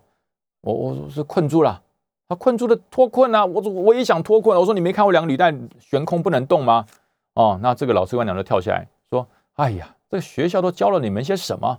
[0.60, 1.80] 我我是困住了，
[2.28, 3.46] 他困住了脱困啊！
[3.46, 6.84] 我说我也想脱困，我说你没看我两个履带悬空不能动吗？
[7.34, 9.24] 哦，那这个老士官长就跳下来说
[9.54, 11.78] ：“哎呀，这个学校都教了你们些什么？”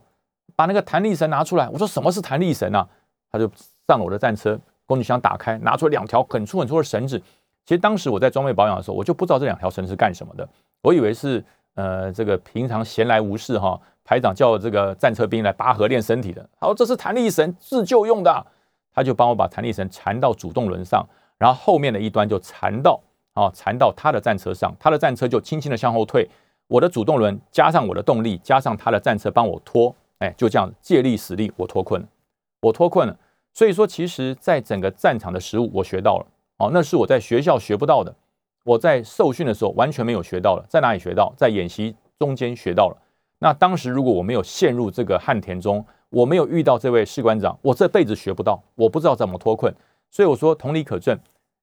[0.56, 2.86] 把那个弹力绳拿出来，我说什么是弹力绳啊？
[3.32, 3.50] 他就
[3.88, 7.18] 上了我的战车，工具箱打开，拿出两条很粗很粗的绳子。
[7.66, 10.50] 其实当时我在装备保养的时候，我就不知道这两条绳是干什么的，
[10.82, 11.44] 我以为是
[11.76, 16.50] 呃这个平常闲来无事哈，排长叫这个战车兵来拔河练身体的。
[16.60, 18.46] 他说这是弹力绳自救用的，
[18.92, 21.08] 他就帮我把弹力绳缠到主动轮上，
[21.38, 23.00] 然后后面的一端就缠到
[23.34, 26.28] 啊缠到他的战车上，他的战车就轻轻的向后退，
[26.70, 29.94] 我的主动轮加上我的动力，加上他的战车帮我拖。
[30.20, 32.08] 哎，就这样借力使力，我脱困了，
[32.62, 33.18] 我脱困了。
[33.54, 36.28] 所以说，其实在整个战场的实务，我学到了。
[36.58, 38.14] 哦，那是我在学校学不到的，
[38.64, 40.66] 我在受训的时候完全没有学到了。
[40.70, 41.34] 在哪里学到？
[41.36, 42.98] 在演习中间学到了。
[43.40, 49.74] 那当时如果我没有陷入这个旱田中，我没有遇到这位士官长，我这辈子学不到，我不知道怎么脱困。
[50.12, 51.18] 所以我说，同理可证，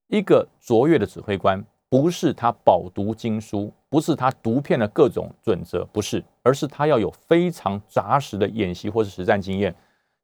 [0.09, 1.63] 一个卓越的指挥官。
[1.89, 9.75] 不是他饱读经书，不是他读遍了各种准则，不是，而是他要有非常扎实的演习或是实战经验。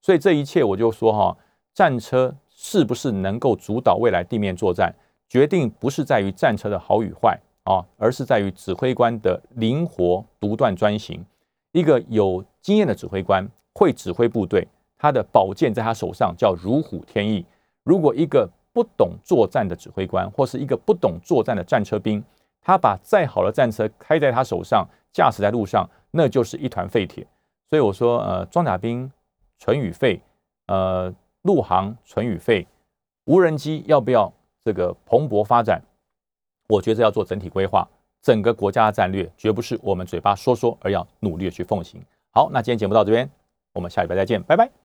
[0.00, 1.36] 所以这一切，我就说哈，
[1.72, 4.92] 战车是不是能够主导未来地面作战，
[5.28, 11.24] 决定不是在于战车的好与坏，啊，而是在于指挥官的灵活独断专行。
[11.70, 14.66] 一个有经验的指挥官会指挥部队，
[14.98, 17.46] 他的宝剑在他手上叫如虎添翼。
[17.84, 22.22] 如果一个不懂作战的指挥官，或是一个不懂作战的战车兵，
[22.60, 27.26] 他把再好的战车开在他手上，驾驶在路上，那就是一团废铁。
[27.70, 29.10] 所以我说，呃，装甲兵
[29.58, 30.20] 纯与废，
[30.66, 31.12] 呃，
[31.42, 32.66] 陆航纯与废，
[33.26, 34.32] 无人机要不要
[34.64, 35.80] 这个蓬勃发展？
[36.68, 37.86] 我觉得要做整体规划，
[38.22, 42.02] 整个国家的战略绝不是我们嘴巴说说，而要努力的去奉行。
[42.30, 43.28] 好，那今天节目到这边，
[43.74, 44.72] 我们下礼拜再见，拜拜。